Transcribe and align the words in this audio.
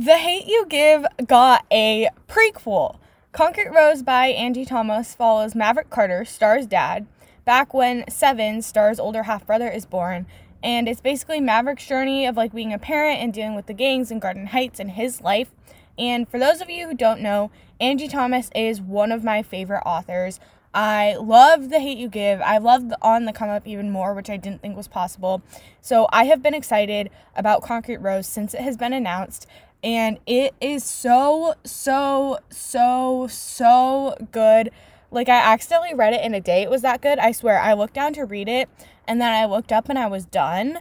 The 0.00 0.16
Hate 0.16 0.46
You 0.46 0.64
Give 0.64 1.04
got 1.26 1.66
a 1.70 2.08
prequel. 2.26 2.96
Concrete 3.32 3.68
Rose 3.68 4.02
by 4.02 4.28
Angie 4.28 4.64
Thomas 4.64 5.14
follows 5.14 5.54
Maverick 5.54 5.90
Carter, 5.90 6.24
Star's 6.24 6.66
dad, 6.66 7.06
back 7.44 7.74
when 7.74 8.08
Seven, 8.08 8.62
Star's 8.62 8.98
older 8.98 9.24
half 9.24 9.46
brother, 9.46 9.68
is 9.68 9.84
born. 9.84 10.24
And 10.62 10.88
it's 10.88 11.02
basically 11.02 11.38
Maverick's 11.38 11.86
journey 11.86 12.24
of 12.24 12.38
like 12.38 12.54
being 12.54 12.72
a 12.72 12.78
parent 12.78 13.20
and 13.20 13.30
dealing 13.30 13.54
with 13.54 13.66
the 13.66 13.74
gangs 13.74 14.10
in 14.10 14.20
Garden 14.20 14.46
Heights 14.46 14.80
and 14.80 14.92
his 14.92 15.20
life. 15.20 15.50
And 15.98 16.26
for 16.26 16.38
those 16.38 16.62
of 16.62 16.70
you 16.70 16.88
who 16.88 16.94
don't 16.94 17.20
know, 17.20 17.50
Angie 17.78 18.08
Thomas 18.08 18.48
is 18.54 18.80
one 18.80 19.12
of 19.12 19.22
my 19.22 19.42
favorite 19.42 19.82
authors. 19.84 20.40
I 20.72 21.16
love 21.16 21.68
The 21.68 21.80
Hate 21.80 21.98
You 21.98 22.08
Give. 22.08 22.40
I 22.40 22.58
love 22.58 22.90
On 23.02 23.24
the 23.24 23.32
Come 23.32 23.50
Up 23.50 23.66
even 23.66 23.90
more, 23.90 24.14
which 24.14 24.30
I 24.30 24.36
didn't 24.36 24.62
think 24.62 24.76
was 24.76 24.86
possible. 24.88 25.42
So 25.82 26.06
I 26.10 26.24
have 26.24 26.42
been 26.42 26.54
excited 26.54 27.10
about 27.34 27.62
Concrete 27.62 27.96
Rose 27.96 28.28
since 28.28 28.54
it 28.54 28.60
has 28.60 28.76
been 28.76 28.92
announced. 28.92 29.48
And 29.82 30.18
it 30.26 30.54
is 30.60 30.84
so, 30.84 31.54
so, 31.64 32.38
so, 32.50 33.26
so 33.28 34.16
good. 34.30 34.70
Like, 35.10 35.28
I 35.28 35.38
accidentally 35.52 35.94
read 35.94 36.12
it 36.12 36.22
in 36.24 36.34
a 36.34 36.40
day. 36.40 36.62
It 36.62 36.70
was 36.70 36.82
that 36.82 37.00
good. 37.00 37.18
I 37.18 37.32
swear. 37.32 37.58
I 37.58 37.72
looked 37.72 37.94
down 37.94 38.12
to 38.14 38.24
read 38.24 38.48
it, 38.48 38.68
and 39.08 39.20
then 39.20 39.32
I 39.32 39.46
looked 39.46 39.72
up 39.72 39.88
and 39.88 39.98
I 39.98 40.06
was 40.06 40.26
done. 40.26 40.80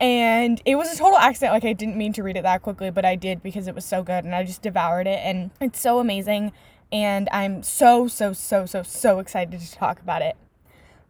And 0.00 0.62
it 0.64 0.76
was 0.76 0.92
a 0.92 0.96
total 0.96 1.18
accident. 1.18 1.52
Like, 1.52 1.64
I 1.64 1.74
didn't 1.74 1.96
mean 1.96 2.14
to 2.14 2.22
read 2.22 2.38
it 2.38 2.42
that 2.42 2.62
quickly, 2.62 2.90
but 2.90 3.04
I 3.04 3.16
did 3.16 3.42
because 3.42 3.68
it 3.68 3.74
was 3.74 3.84
so 3.84 4.02
good. 4.02 4.24
And 4.24 4.34
I 4.34 4.44
just 4.44 4.62
devoured 4.62 5.06
it. 5.06 5.20
And 5.22 5.50
it's 5.60 5.78
so 5.78 5.98
amazing. 5.98 6.52
And 6.90 7.28
I'm 7.30 7.62
so, 7.62 8.08
so, 8.08 8.32
so, 8.32 8.64
so, 8.64 8.82
so 8.82 9.18
excited 9.18 9.60
to 9.60 9.72
talk 9.72 10.00
about 10.00 10.22
it. 10.22 10.36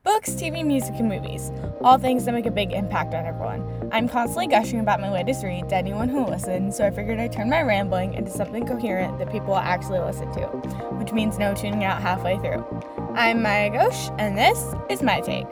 Books, 0.03 0.31
TV, 0.31 0.65
music, 0.65 0.95
and 0.97 1.11
movies. 1.11 1.53
All 1.83 1.99
things 1.99 2.25
that 2.25 2.33
make 2.33 2.47
a 2.47 2.51
big 2.51 2.73
impact 2.73 3.13
on 3.13 3.27
everyone. 3.27 3.91
I'm 3.93 4.09
constantly 4.09 4.47
gushing 4.47 4.81
about 4.81 4.99
my 4.99 5.11
latest 5.11 5.45
read 5.45 5.69
to 5.69 5.77
anyone 5.77 6.09
who 6.09 6.23
will 6.23 6.31
listen, 6.31 6.73
so 6.73 6.87
I 6.87 6.91
figured 6.91 7.21
I'd 7.21 7.33
turn 7.33 7.51
my 7.51 7.61
rambling 7.61 8.15
into 8.15 8.31
something 8.31 8.67
coherent 8.67 9.19
that 9.19 9.31
people 9.31 9.49
will 9.49 9.57
actually 9.57 9.99
listen 9.99 10.33
to, 10.33 10.47
which 10.97 11.13
means 11.13 11.39
no 11.39 11.55
tuning 11.55 11.85
out 11.85 12.01
halfway 12.01 12.39
through. 12.39 12.65
I'm 13.15 13.43
Maya 13.43 13.69
Ghosh, 13.71 14.15
and 14.19 14.39
this 14.39 14.75
is 14.89 15.03
my 15.03 15.21
take. 15.21 15.47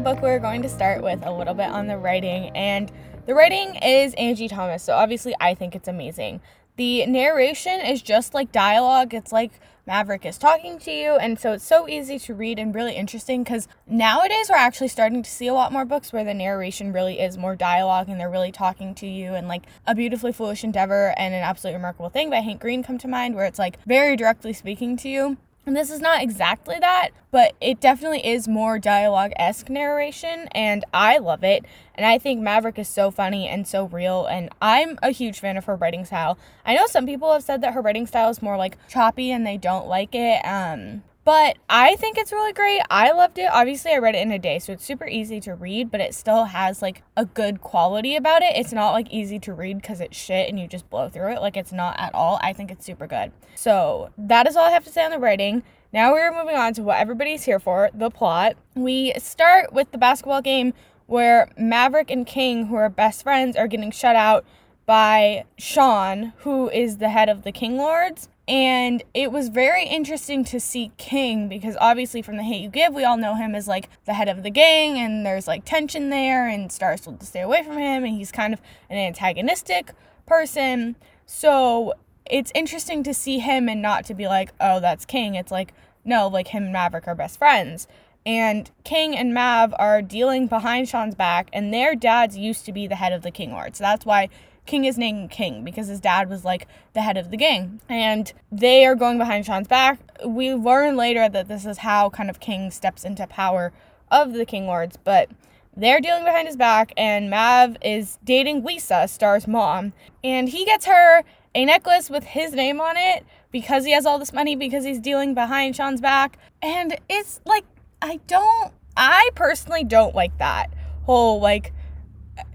Book, 0.00 0.22
we're 0.22 0.38
going 0.38 0.62
to 0.62 0.68
start 0.68 1.02
with 1.02 1.22
a 1.26 1.30
little 1.30 1.52
bit 1.52 1.68
on 1.68 1.86
the 1.86 1.98
writing, 1.98 2.56
and 2.56 2.90
the 3.26 3.34
writing 3.34 3.74
is 3.74 4.14
Angie 4.14 4.48
Thomas, 4.48 4.82
so 4.82 4.94
obviously 4.94 5.34
I 5.38 5.54
think 5.54 5.76
it's 5.76 5.88
amazing. 5.88 6.40
The 6.76 7.04
narration 7.04 7.80
is 7.80 8.00
just 8.00 8.32
like 8.32 8.50
dialogue, 8.50 9.12
it's 9.12 9.30
like 9.30 9.52
Maverick 9.86 10.24
is 10.24 10.38
talking 10.38 10.78
to 10.78 10.90
you, 10.90 11.16
and 11.16 11.38
so 11.38 11.52
it's 11.52 11.64
so 11.66 11.86
easy 11.86 12.18
to 12.20 12.32
read 12.32 12.58
and 12.58 12.74
really 12.74 12.94
interesting 12.94 13.44
because 13.44 13.68
nowadays 13.86 14.46
we're 14.48 14.56
actually 14.56 14.88
starting 14.88 15.22
to 15.22 15.30
see 15.30 15.48
a 15.48 15.54
lot 15.54 15.70
more 15.70 15.84
books 15.84 16.14
where 16.14 16.24
the 16.24 16.32
narration 16.32 16.94
really 16.94 17.20
is 17.20 17.36
more 17.36 17.54
dialogue 17.54 18.08
and 18.08 18.18
they're 18.18 18.30
really 18.30 18.52
talking 18.52 18.94
to 18.94 19.06
you, 19.06 19.34
and 19.34 19.48
like 19.48 19.64
A 19.86 19.94
Beautifully 19.94 20.32
Foolish 20.32 20.64
Endeavor 20.64 21.12
and 21.18 21.34
An 21.34 21.42
Absolutely 21.42 21.76
Remarkable 21.76 22.08
Thing 22.08 22.30
by 22.30 22.40
Hank 22.40 22.62
Green 22.62 22.82
come 22.82 22.96
to 22.96 23.08
mind, 23.08 23.34
where 23.34 23.44
it's 23.44 23.58
like 23.58 23.76
very 23.84 24.16
directly 24.16 24.54
speaking 24.54 24.96
to 24.96 25.10
you. 25.10 25.36
And 25.70 25.76
this 25.76 25.92
is 25.92 26.00
not 26.00 26.20
exactly 26.20 26.80
that, 26.80 27.10
but 27.30 27.54
it 27.60 27.78
definitely 27.78 28.26
is 28.26 28.48
more 28.48 28.80
dialogue 28.80 29.30
esque 29.36 29.70
narration, 29.70 30.48
and 30.50 30.84
I 30.92 31.18
love 31.18 31.44
it. 31.44 31.64
And 31.94 32.04
I 32.04 32.18
think 32.18 32.40
Maverick 32.40 32.76
is 32.76 32.88
so 32.88 33.12
funny 33.12 33.46
and 33.46 33.68
so 33.68 33.84
real, 33.84 34.26
and 34.26 34.48
I'm 34.60 34.98
a 35.00 35.12
huge 35.12 35.38
fan 35.38 35.56
of 35.56 35.66
her 35.66 35.76
writing 35.76 36.04
style. 36.04 36.36
I 36.66 36.74
know 36.74 36.88
some 36.88 37.06
people 37.06 37.32
have 37.32 37.44
said 37.44 37.60
that 37.60 37.74
her 37.74 37.80
writing 37.80 38.08
style 38.08 38.30
is 38.30 38.42
more 38.42 38.56
like 38.56 38.78
choppy 38.88 39.30
and 39.30 39.46
they 39.46 39.58
don't 39.58 39.86
like 39.86 40.12
it. 40.12 40.44
Um, 40.44 41.04
but 41.24 41.58
I 41.68 41.96
think 41.96 42.16
it's 42.16 42.32
really 42.32 42.52
great. 42.52 42.80
I 42.90 43.12
loved 43.12 43.38
it. 43.38 43.48
Obviously, 43.52 43.92
I 43.92 43.98
read 43.98 44.14
it 44.14 44.22
in 44.22 44.32
a 44.32 44.38
day, 44.38 44.58
so 44.58 44.72
it's 44.72 44.84
super 44.84 45.06
easy 45.06 45.40
to 45.40 45.54
read, 45.54 45.90
but 45.90 46.00
it 46.00 46.14
still 46.14 46.44
has 46.44 46.80
like 46.80 47.02
a 47.16 47.26
good 47.26 47.60
quality 47.60 48.16
about 48.16 48.42
it. 48.42 48.56
It's 48.56 48.72
not 48.72 48.92
like 48.92 49.10
easy 49.10 49.38
to 49.40 49.52
read 49.52 49.80
because 49.80 50.00
it's 50.00 50.16
shit 50.16 50.48
and 50.48 50.58
you 50.58 50.66
just 50.66 50.88
blow 50.88 51.08
through 51.08 51.32
it. 51.32 51.40
Like, 51.40 51.56
it's 51.56 51.72
not 51.72 51.98
at 51.98 52.14
all. 52.14 52.40
I 52.42 52.52
think 52.52 52.70
it's 52.70 52.86
super 52.86 53.06
good. 53.06 53.32
So, 53.54 54.10
that 54.16 54.46
is 54.46 54.56
all 54.56 54.64
I 54.64 54.70
have 54.70 54.84
to 54.84 54.90
say 54.90 55.04
on 55.04 55.10
the 55.10 55.18
writing. 55.18 55.62
Now 55.92 56.12
we're 56.12 56.32
moving 56.32 56.56
on 56.56 56.72
to 56.74 56.82
what 56.82 56.98
everybody's 56.98 57.42
here 57.42 57.58
for 57.58 57.90
the 57.92 58.10
plot. 58.10 58.56
We 58.74 59.12
start 59.18 59.72
with 59.72 59.90
the 59.90 59.98
basketball 59.98 60.40
game 60.40 60.72
where 61.06 61.50
Maverick 61.58 62.10
and 62.10 62.24
King, 62.24 62.66
who 62.66 62.76
are 62.76 62.88
best 62.88 63.24
friends, 63.24 63.56
are 63.56 63.66
getting 63.66 63.90
shut 63.90 64.14
out 64.14 64.44
by 64.86 65.44
Sean, 65.58 66.32
who 66.38 66.70
is 66.70 66.98
the 66.98 67.08
head 67.08 67.28
of 67.28 67.42
the 67.42 67.50
King 67.52 67.76
Lords. 67.76 68.28
And 68.50 69.04
it 69.14 69.30
was 69.30 69.48
very 69.48 69.86
interesting 69.86 70.42
to 70.46 70.58
see 70.58 70.90
King 70.96 71.48
because 71.48 71.76
obviously 71.80 72.20
from 72.20 72.36
the 72.36 72.42
hate 72.42 72.60
you 72.60 72.68
give, 72.68 72.92
we 72.92 73.04
all 73.04 73.16
know 73.16 73.36
him 73.36 73.54
as 73.54 73.68
like 73.68 73.88
the 74.06 74.14
head 74.14 74.28
of 74.28 74.42
the 74.42 74.50
gang 74.50 74.98
and 74.98 75.24
there's 75.24 75.46
like 75.46 75.64
tension 75.64 76.10
there 76.10 76.48
and 76.48 76.72
Star's 76.72 77.02
told 77.02 77.20
to 77.20 77.26
stay 77.26 77.42
away 77.42 77.62
from 77.62 77.78
him 77.78 78.02
and 78.02 78.12
he's 78.16 78.32
kind 78.32 78.52
of 78.52 78.60
an 78.88 78.98
antagonistic 78.98 79.92
person. 80.26 80.96
So 81.26 81.94
it's 82.28 82.50
interesting 82.52 83.04
to 83.04 83.14
see 83.14 83.38
him 83.38 83.68
and 83.68 83.80
not 83.80 84.04
to 84.06 84.14
be 84.14 84.26
like, 84.26 84.50
oh, 84.60 84.80
that's 84.80 85.04
King. 85.04 85.36
It's 85.36 85.52
like, 85.52 85.72
no, 86.04 86.26
like 86.26 86.48
him 86.48 86.64
and 86.64 86.72
Maverick 86.72 87.06
are 87.06 87.14
best 87.14 87.38
friends. 87.38 87.86
And 88.26 88.68
King 88.82 89.16
and 89.16 89.32
Mav 89.32 89.72
are 89.78 90.02
dealing 90.02 90.46
behind 90.46 90.88
Sean's 90.88 91.14
back, 91.14 91.48
and 91.54 91.72
their 91.72 91.94
dads 91.94 92.36
used 92.36 92.66
to 92.66 92.72
be 92.72 92.86
the 92.86 92.96
head 92.96 93.14
of 93.14 93.22
the 93.22 93.30
King 93.30 93.52
Lord. 93.52 93.76
So 93.76 93.84
that's 93.84 94.04
why 94.04 94.28
King 94.70 94.84
is 94.84 94.96
named 94.96 95.32
King 95.32 95.64
because 95.64 95.88
his 95.88 95.98
dad 95.98 96.30
was 96.30 96.44
like 96.44 96.68
the 96.92 97.02
head 97.02 97.16
of 97.16 97.32
the 97.32 97.36
gang. 97.36 97.80
And 97.88 98.32
they 98.52 98.86
are 98.86 98.94
going 98.94 99.18
behind 99.18 99.44
Sean's 99.44 99.66
back. 99.66 99.98
We 100.24 100.54
learn 100.54 100.96
later 100.96 101.28
that 101.28 101.48
this 101.48 101.66
is 101.66 101.78
how 101.78 102.08
kind 102.10 102.30
of 102.30 102.38
King 102.38 102.70
steps 102.70 103.04
into 103.04 103.26
power 103.26 103.72
of 104.12 104.32
the 104.32 104.46
King 104.46 104.68
Lords, 104.68 104.96
but 105.02 105.28
they're 105.76 106.00
dealing 106.00 106.22
behind 106.22 106.46
his 106.46 106.56
back, 106.56 106.92
and 106.96 107.28
Mav 107.28 107.78
is 107.82 108.18
dating 108.22 108.64
Lisa, 108.64 109.08
Star's 109.08 109.48
mom, 109.48 109.92
and 110.22 110.48
he 110.48 110.64
gets 110.64 110.86
her 110.86 111.24
a 111.52 111.64
necklace 111.64 112.08
with 112.08 112.22
his 112.22 112.52
name 112.52 112.80
on 112.80 112.96
it 112.96 113.24
because 113.50 113.84
he 113.84 113.90
has 113.90 114.06
all 114.06 114.20
this 114.20 114.32
money 114.32 114.54
because 114.54 114.84
he's 114.84 115.00
dealing 115.00 115.34
behind 115.34 115.74
Sean's 115.74 116.00
back. 116.00 116.38
And 116.62 116.96
it's 117.08 117.40
like, 117.44 117.64
I 118.00 118.20
don't, 118.28 118.72
I 118.96 119.30
personally 119.34 119.82
don't 119.82 120.14
like 120.14 120.38
that 120.38 120.70
whole 121.06 121.40
like 121.40 121.72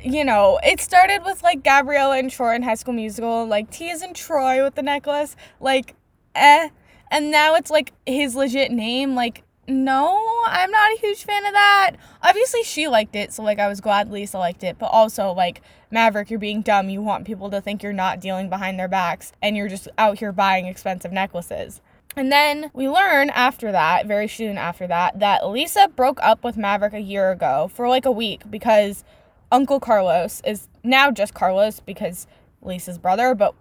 you 0.04 0.24
know, 0.26 0.60
it 0.64 0.80
started 0.82 1.24
with 1.24 1.44
like 1.44 1.64
Gabriella 1.64 2.18
and 2.18 2.30
Troy 2.30 2.56
in 2.56 2.64
High 2.64 2.76
School 2.76 2.94
Musical, 2.94 3.46
like 3.46 3.70
Tia's 3.72 4.02
and 4.02 4.16
Troy 4.16 4.64
with 4.64 4.76
the 4.76 4.84
necklace, 4.84 5.36
like, 5.60 5.96
eh. 6.36 6.70
And 7.12 7.32
now 7.32 7.56
it's 7.56 7.70
like 7.70 7.94
his 8.06 8.36
legit 8.36 8.72
name, 8.72 9.16
like, 9.16 9.44
no, 9.68 10.44
I'm 10.46 10.70
not 10.70 10.92
a 10.92 11.00
huge 11.00 11.24
fan 11.24 11.46
of 11.46 11.54
that. 11.54 11.92
Obviously, 12.22 12.64
she 12.64 12.88
liked 12.88 13.16
it, 13.16 13.34
so 13.34 13.42
like 13.44 13.60
I 13.60 13.68
was 13.68 13.82
glad 13.82 14.12
Lisa 14.12 14.38
liked 14.38 14.64
it, 14.64 14.78
but 14.78 14.88
also 14.88 15.32
like 15.32 15.62
Maverick, 15.90 16.30
you're 16.30 16.40
being 16.40 16.62
dumb. 16.62 16.90
You 16.90 17.02
want 17.02 17.26
people 17.26 17.50
to 17.50 17.62
think 17.62 17.82
you're 17.82 17.94
not 17.94 18.20
dealing 18.20 18.50
behind 18.50 18.80
their 18.80 18.88
backs 18.88 19.32
and 19.42 19.56
you're 19.56 19.70
just 19.70 19.88
out 19.98 20.20
here 20.20 20.32
buying 20.32 20.68
expensive 20.68 21.12
necklaces. 21.12 21.82
And 22.16 22.32
then 22.32 22.72
we 22.74 22.88
learn 22.88 23.30
after 23.32 23.72
that, 23.72 24.06
very 24.06 24.28
soon 24.28 24.58
after 24.58 24.88
that, 24.88 25.20
that 25.20 25.48
Lisa 25.48 25.90
broke 25.90 26.20
up 26.22 26.44
with 26.44 26.56
Maverick 26.56 26.94
a 26.94 27.02
year 27.02 27.32
ago 27.32 27.70
for 27.74 27.90
like 27.90 28.06
a 28.06 28.12
week 28.12 28.44
because 28.50 29.04
Uncle 29.56 29.80
Carlos 29.80 30.42
is 30.46 30.68
now 30.84 31.10
just 31.10 31.34
Carlos 31.34 31.80
because 31.80 32.28
Lisa's 32.62 32.98
brother, 32.98 33.34
but 33.34 33.56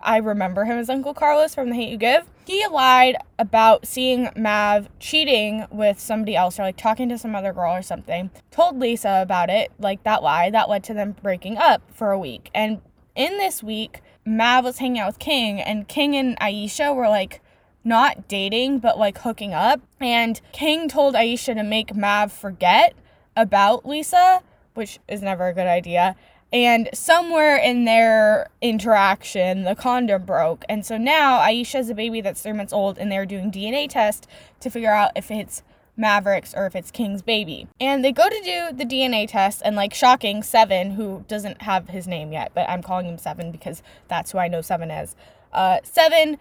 I 0.00 0.18
remember 0.18 0.64
him 0.64 0.78
as 0.78 0.88
Uncle 0.88 1.12
Carlos 1.12 1.56
from 1.56 1.70
The 1.70 1.74
Hate 1.74 1.88
You 1.88 1.96
Give. 1.96 2.24
He 2.46 2.64
lied 2.68 3.16
about 3.36 3.84
seeing 3.84 4.28
Mav 4.36 4.88
cheating 5.00 5.66
with 5.68 5.98
somebody 5.98 6.36
else 6.36 6.60
or 6.60 6.62
like 6.62 6.76
talking 6.76 7.08
to 7.08 7.18
some 7.18 7.34
other 7.34 7.52
girl 7.52 7.74
or 7.74 7.82
something. 7.82 8.30
Told 8.52 8.78
Lisa 8.78 9.22
about 9.22 9.50
it, 9.50 9.72
like 9.80 10.04
that 10.04 10.22
lie 10.22 10.50
that 10.50 10.68
led 10.68 10.84
to 10.84 10.94
them 10.94 11.16
breaking 11.20 11.58
up 11.58 11.82
for 11.92 12.12
a 12.12 12.18
week. 12.18 12.48
And 12.54 12.80
in 13.16 13.36
this 13.38 13.60
week, 13.60 14.02
Mav 14.24 14.62
was 14.62 14.78
hanging 14.78 15.00
out 15.00 15.08
with 15.08 15.18
King, 15.18 15.60
and 15.60 15.88
King 15.88 16.14
and 16.14 16.38
Aisha 16.38 16.94
were 16.94 17.08
like 17.08 17.40
not 17.82 18.28
dating, 18.28 18.78
but 18.78 19.00
like 19.00 19.18
hooking 19.18 19.52
up. 19.52 19.80
And 19.98 20.40
King 20.52 20.88
told 20.88 21.16
Aisha 21.16 21.56
to 21.56 21.64
make 21.64 21.96
Mav 21.96 22.32
forget 22.32 22.94
about 23.36 23.84
Lisa 23.84 24.42
which 24.74 24.98
is 25.08 25.22
never 25.22 25.48
a 25.48 25.54
good 25.54 25.66
idea. 25.66 26.16
And 26.52 26.88
somewhere 26.92 27.56
in 27.56 27.84
their 27.84 28.48
interaction, 28.60 29.62
the 29.62 29.76
condom 29.76 30.24
broke. 30.24 30.64
And 30.68 30.84
so 30.84 30.96
now 30.96 31.38
Aisha 31.38 31.74
has 31.74 31.90
a 31.90 31.94
baby 31.94 32.20
that's 32.20 32.42
three 32.42 32.52
months 32.52 32.72
old, 32.72 32.98
and 32.98 33.10
they're 33.10 33.26
doing 33.26 33.52
DNA 33.52 33.88
test 33.88 34.26
to 34.60 34.70
figure 34.70 34.92
out 34.92 35.12
if 35.14 35.30
it's 35.30 35.62
Mavericks 35.96 36.52
or 36.54 36.66
if 36.66 36.74
it's 36.74 36.90
King's 36.90 37.22
baby. 37.22 37.68
And 37.80 38.04
they 38.04 38.10
go 38.10 38.28
to 38.28 38.40
do 38.42 38.76
the 38.76 38.84
DNA 38.84 39.28
test, 39.28 39.62
and 39.64 39.76
like 39.76 39.94
shocking, 39.94 40.42
Seven, 40.42 40.92
who 40.92 41.24
doesn't 41.28 41.62
have 41.62 41.90
his 41.90 42.08
name 42.08 42.32
yet, 42.32 42.50
but 42.54 42.68
I'm 42.68 42.82
calling 42.82 43.06
him 43.06 43.18
Seven 43.18 43.52
because 43.52 43.82
that's 44.08 44.32
who 44.32 44.38
I 44.38 44.48
know 44.48 44.60
Seven 44.60 44.90
as. 44.90 45.14
Uh, 45.52 45.78
Seven 45.84 46.38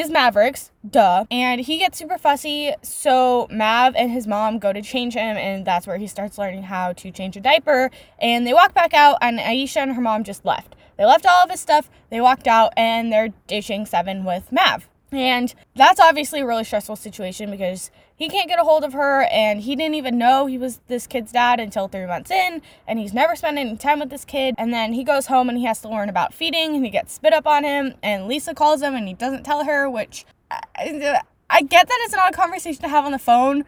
is 0.00 0.10
Mavericks, 0.10 0.72
duh. 0.88 1.24
And 1.30 1.60
he 1.60 1.78
gets 1.78 1.98
super 1.98 2.18
fussy, 2.18 2.74
so 2.82 3.46
Mav 3.48 3.94
and 3.94 4.10
his 4.10 4.26
mom 4.26 4.58
go 4.58 4.72
to 4.72 4.82
change 4.82 5.14
him, 5.14 5.36
and 5.36 5.64
that's 5.64 5.86
where 5.86 5.98
he 5.98 6.08
starts 6.08 6.36
learning 6.36 6.64
how 6.64 6.94
to 6.94 7.12
change 7.12 7.36
a 7.36 7.40
diaper. 7.40 7.90
And 8.18 8.44
they 8.44 8.52
walk 8.52 8.74
back 8.74 8.92
out, 8.92 9.18
and 9.20 9.38
Aisha 9.38 9.76
and 9.76 9.94
her 9.94 10.00
mom 10.00 10.24
just 10.24 10.44
left. 10.44 10.74
They 10.96 11.04
left 11.04 11.26
all 11.26 11.44
of 11.44 11.50
his 11.50 11.60
stuff, 11.60 11.90
they 12.10 12.20
walked 12.20 12.48
out, 12.48 12.72
and 12.76 13.12
they're 13.12 13.30
ditching 13.46 13.86
Seven 13.86 14.24
with 14.24 14.50
Mav. 14.50 14.88
And 15.12 15.54
that's 15.76 16.00
obviously 16.00 16.40
a 16.40 16.46
really 16.46 16.64
stressful 16.64 16.96
situation 16.96 17.50
because 17.50 17.92
he 18.16 18.28
can't 18.28 18.48
get 18.48 18.58
a 18.58 18.64
hold 18.64 18.84
of 18.84 18.92
her 18.92 19.22
and 19.24 19.60
he 19.62 19.74
didn't 19.74 19.94
even 19.94 20.18
know 20.18 20.46
he 20.46 20.58
was 20.58 20.80
this 20.86 21.06
kid's 21.06 21.32
dad 21.32 21.58
until 21.60 21.88
three 21.88 22.06
months 22.06 22.30
in 22.30 22.62
and 22.86 22.98
he's 22.98 23.12
never 23.12 23.34
spent 23.34 23.58
any 23.58 23.76
time 23.76 24.00
with 24.00 24.10
this 24.10 24.24
kid. 24.24 24.54
And 24.56 24.72
then 24.72 24.92
he 24.92 25.04
goes 25.04 25.26
home 25.26 25.48
and 25.48 25.58
he 25.58 25.64
has 25.64 25.80
to 25.80 25.88
learn 25.88 26.08
about 26.08 26.32
feeding 26.32 26.76
and 26.76 26.84
he 26.84 26.90
gets 26.90 27.12
spit 27.12 27.32
up 27.32 27.46
on 27.46 27.64
him 27.64 27.94
and 28.02 28.26
lisa 28.26 28.54
calls 28.54 28.82
him 28.82 28.94
and 28.94 29.08
he 29.08 29.14
doesn't 29.14 29.44
tell 29.44 29.64
her 29.64 29.90
which 29.90 30.24
I, 30.50 31.20
I 31.50 31.62
get 31.62 31.88
that 31.88 31.98
it's 32.02 32.14
not 32.14 32.32
a 32.32 32.36
conversation 32.36 32.82
to 32.82 32.88
have 32.88 33.04
on 33.04 33.12
the 33.12 33.18
phone 33.18 33.64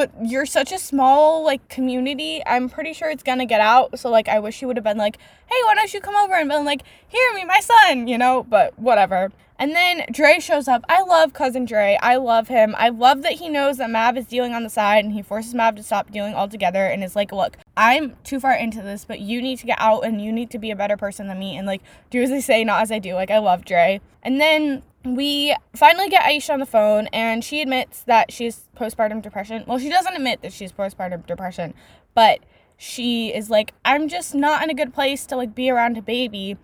but 0.00 0.10
you're 0.22 0.46
such 0.46 0.72
a 0.72 0.78
small 0.78 1.44
like 1.44 1.68
community 1.68 2.42
i'm 2.46 2.70
pretty 2.70 2.94
sure 2.94 3.10
it's 3.10 3.22
gonna 3.22 3.44
get 3.44 3.60
out 3.60 3.98
so 3.98 4.08
like 4.08 4.28
i 4.28 4.38
wish 4.38 4.58
he 4.58 4.64
would 4.64 4.78
have 4.78 4.84
been 4.84 4.96
like 4.96 5.18
hey 5.44 5.56
why 5.66 5.74
don't 5.74 5.92
you 5.92 6.00
come 6.00 6.14
over 6.14 6.32
and 6.32 6.48
been 6.48 6.64
like 6.64 6.80
here 7.06 7.34
meet 7.34 7.46
my 7.46 7.60
son 7.60 8.08
you 8.08 8.16
know 8.16 8.42
but 8.48 8.78
whatever 8.78 9.30
and 9.58 9.72
then 9.72 10.06
Dre 10.10 10.38
shows 10.40 10.68
up. 10.68 10.86
I 10.88 11.02
love 11.02 11.34
cousin 11.34 11.66
Dre. 11.66 11.98
I 12.00 12.16
love 12.16 12.48
him. 12.48 12.74
I 12.78 12.88
love 12.88 13.20
that 13.24 13.32
he 13.32 13.50
knows 13.50 13.76
that 13.76 13.90
Mav 13.90 14.16
is 14.16 14.24
dealing 14.24 14.54
on 14.54 14.62
the 14.62 14.70
side 14.70 15.04
and 15.04 15.12
he 15.12 15.20
forces 15.20 15.52
Mav 15.52 15.76
to 15.76 15.82
stop 15.82 16.10
dealing 16.10 16.32
altogether 16.34 16.86
and 16.86 17.04
is 17.04 17.14
like, 17.14 17.30
look, 17.30 17.58
I'm 17.76 18.16
too 18.24 18.40
far 18.40 18.54
into 18.54 18.80
this, 18.80 19.04
but 19.04 19.20
you 19.20 19.42
need 19.42 19.58
to 19.58 19.66
get 19.66 19.78
out 19.78 20.06
and 20.06 20.24
you 20.24 20.32
need 20.32 20.48
to 20.52 20.58
be 20.58 20.70
a 20.70 20.76
better 20.76 20.96
person 20.96 21.28
than 21.28 21.38
me 21.38 21.58
and 21.58 21.66
like 21.66 21.82
do 22.08 22.22
as 22.22 22.30
I 22.30 22.40
say, 22.40 22.64
not 22.64 22.80
as 22.80 22.90
I 22.90 23.00
do. 23.00 23.12
Like 23.12 23.30
I 23.30 23.36
love 23.36 23.66
Dre. 23.66 24.00
And 24.22 24.40
then 24.40 24.82
we 25.04 25.56
finally 25.74 26.08
get 26.08 26.24
Aisha 26.24 26.52
on 26.52 26.60
the 26.60 26.66
phone 26.66 27.08
and 27.12 27.42
she 27.42 27.62
admits 27.62 28.02
that 28.02 28.32
she's 28.32 28.68
postpartum 28.76 29.22
depression. 29.22 29.64
Well, 29.66 29.78
she 29.78 29.88
doesn't 29.88 30.14
admit 30.14 30.42
that 30.42 30.52
she's 30.52 30.72
postpartum 30.72 31.26
depression, 31.26 31.74
but 32.14 32.40
she 32.76 33.34
is 33.34 33.50
like, 33.50 33.72
I'm 33.84 34.08
just 34.08 34.34
not 34.34 34.62
in 34.62 34.70
a 34.70 34.74
good 34.74 34.92
place 34.92 35.26
to 35.26 35.36
like 35.36 35.54
be 35.54 35.70
around 35.70 35.96
a 35.96 36.02
baby 36.02 36.56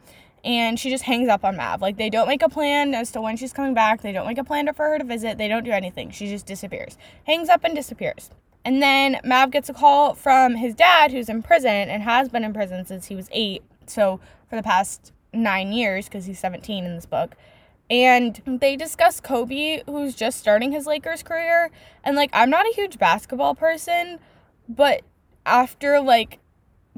and 0.44 0.78
she 0.78 0.90
just 0.90 1.04
hangs 1.04 1.28
up 1.28 1.44
on 1.44 1.56
Mav. 1.56 1.82
Like 1.82 1.96
they 1.96 2.08
don't 2.08 2.28
make 2.28 2.42
a 2.42 2.48
plan 2.48 2.94
as 2.94 3.10
to 3.12 3.20
when 3.20 3.36
she's 3.36 3.52
coming 3.52 3.74
back. 3.74 4.02
They 4.02 4.12
don't 4.12 4.26
make 4.26 4.38
a 4.38 4.44
plan 4.44 4.72
for 4.74 4.84
her 4.84 4.98
to 4.98 5.04
visit. 5.04 5.38
They 5.38 5.48
don't 5.48 5.64
do 5.64 5.72
anything. 5.72 6.10
She 6.10 6.28
just 6.28 6.46
disappears. 6.46 6.96
Hangs 7.24 7.48
up 7.48 7.64
and 7.64 7.74
disappears. 7.74 8.30
And 8.64 8.82
then 8.82 9.20
Mav 9.24 9.50
gets 9.50 9.68
a 9.68 9.74
call 9.74 10.14
from 10.14 10.56
his 10.56 10.74
dad 10.74 11.10
who's 11.10 11.28
in 11.28 11.42
prison 11.42 11.70
and 11.70 12.02
has 12.02 12.28
been 12.28 12.44
in 12.44 12.52
prison 12.52 12.84
since 12.84 13.06
he 13.06 13.16
was 13.16 13.28
8. 13.32 13.62
So 13.86 14.20
for 14.48 14.56
the 14.56 14.62
past 14.62 15.12
9 15.32 15.72
years 15.72 16.06
because 16.06 16.26
he's 16.26 16.38
17 16.38 16.84
in 16.84 16.94
this 16.94 17.06
book. 17.06 17.36
And 17.88 18.40
they 18.46 18.76
discuss 18.76 19.20
Kobe 19.20 19.82
who's 19.86 20.14
just 20.14 20.38
starting 20.38 20.72
his 20.72 20.86
Lakers 20.86 21.22
career 21.22 21.70
and 22.02 22.16
like 22.16 22.30
I'm 22.32 22.50
not 22.50 22.66
a 22.66 22.72
huge 22.74 22.98
basketball 22.98 23.54
person, 23.54 24.18
but 24.68 25.02
after 25.44 26.00
like 26.00 26.40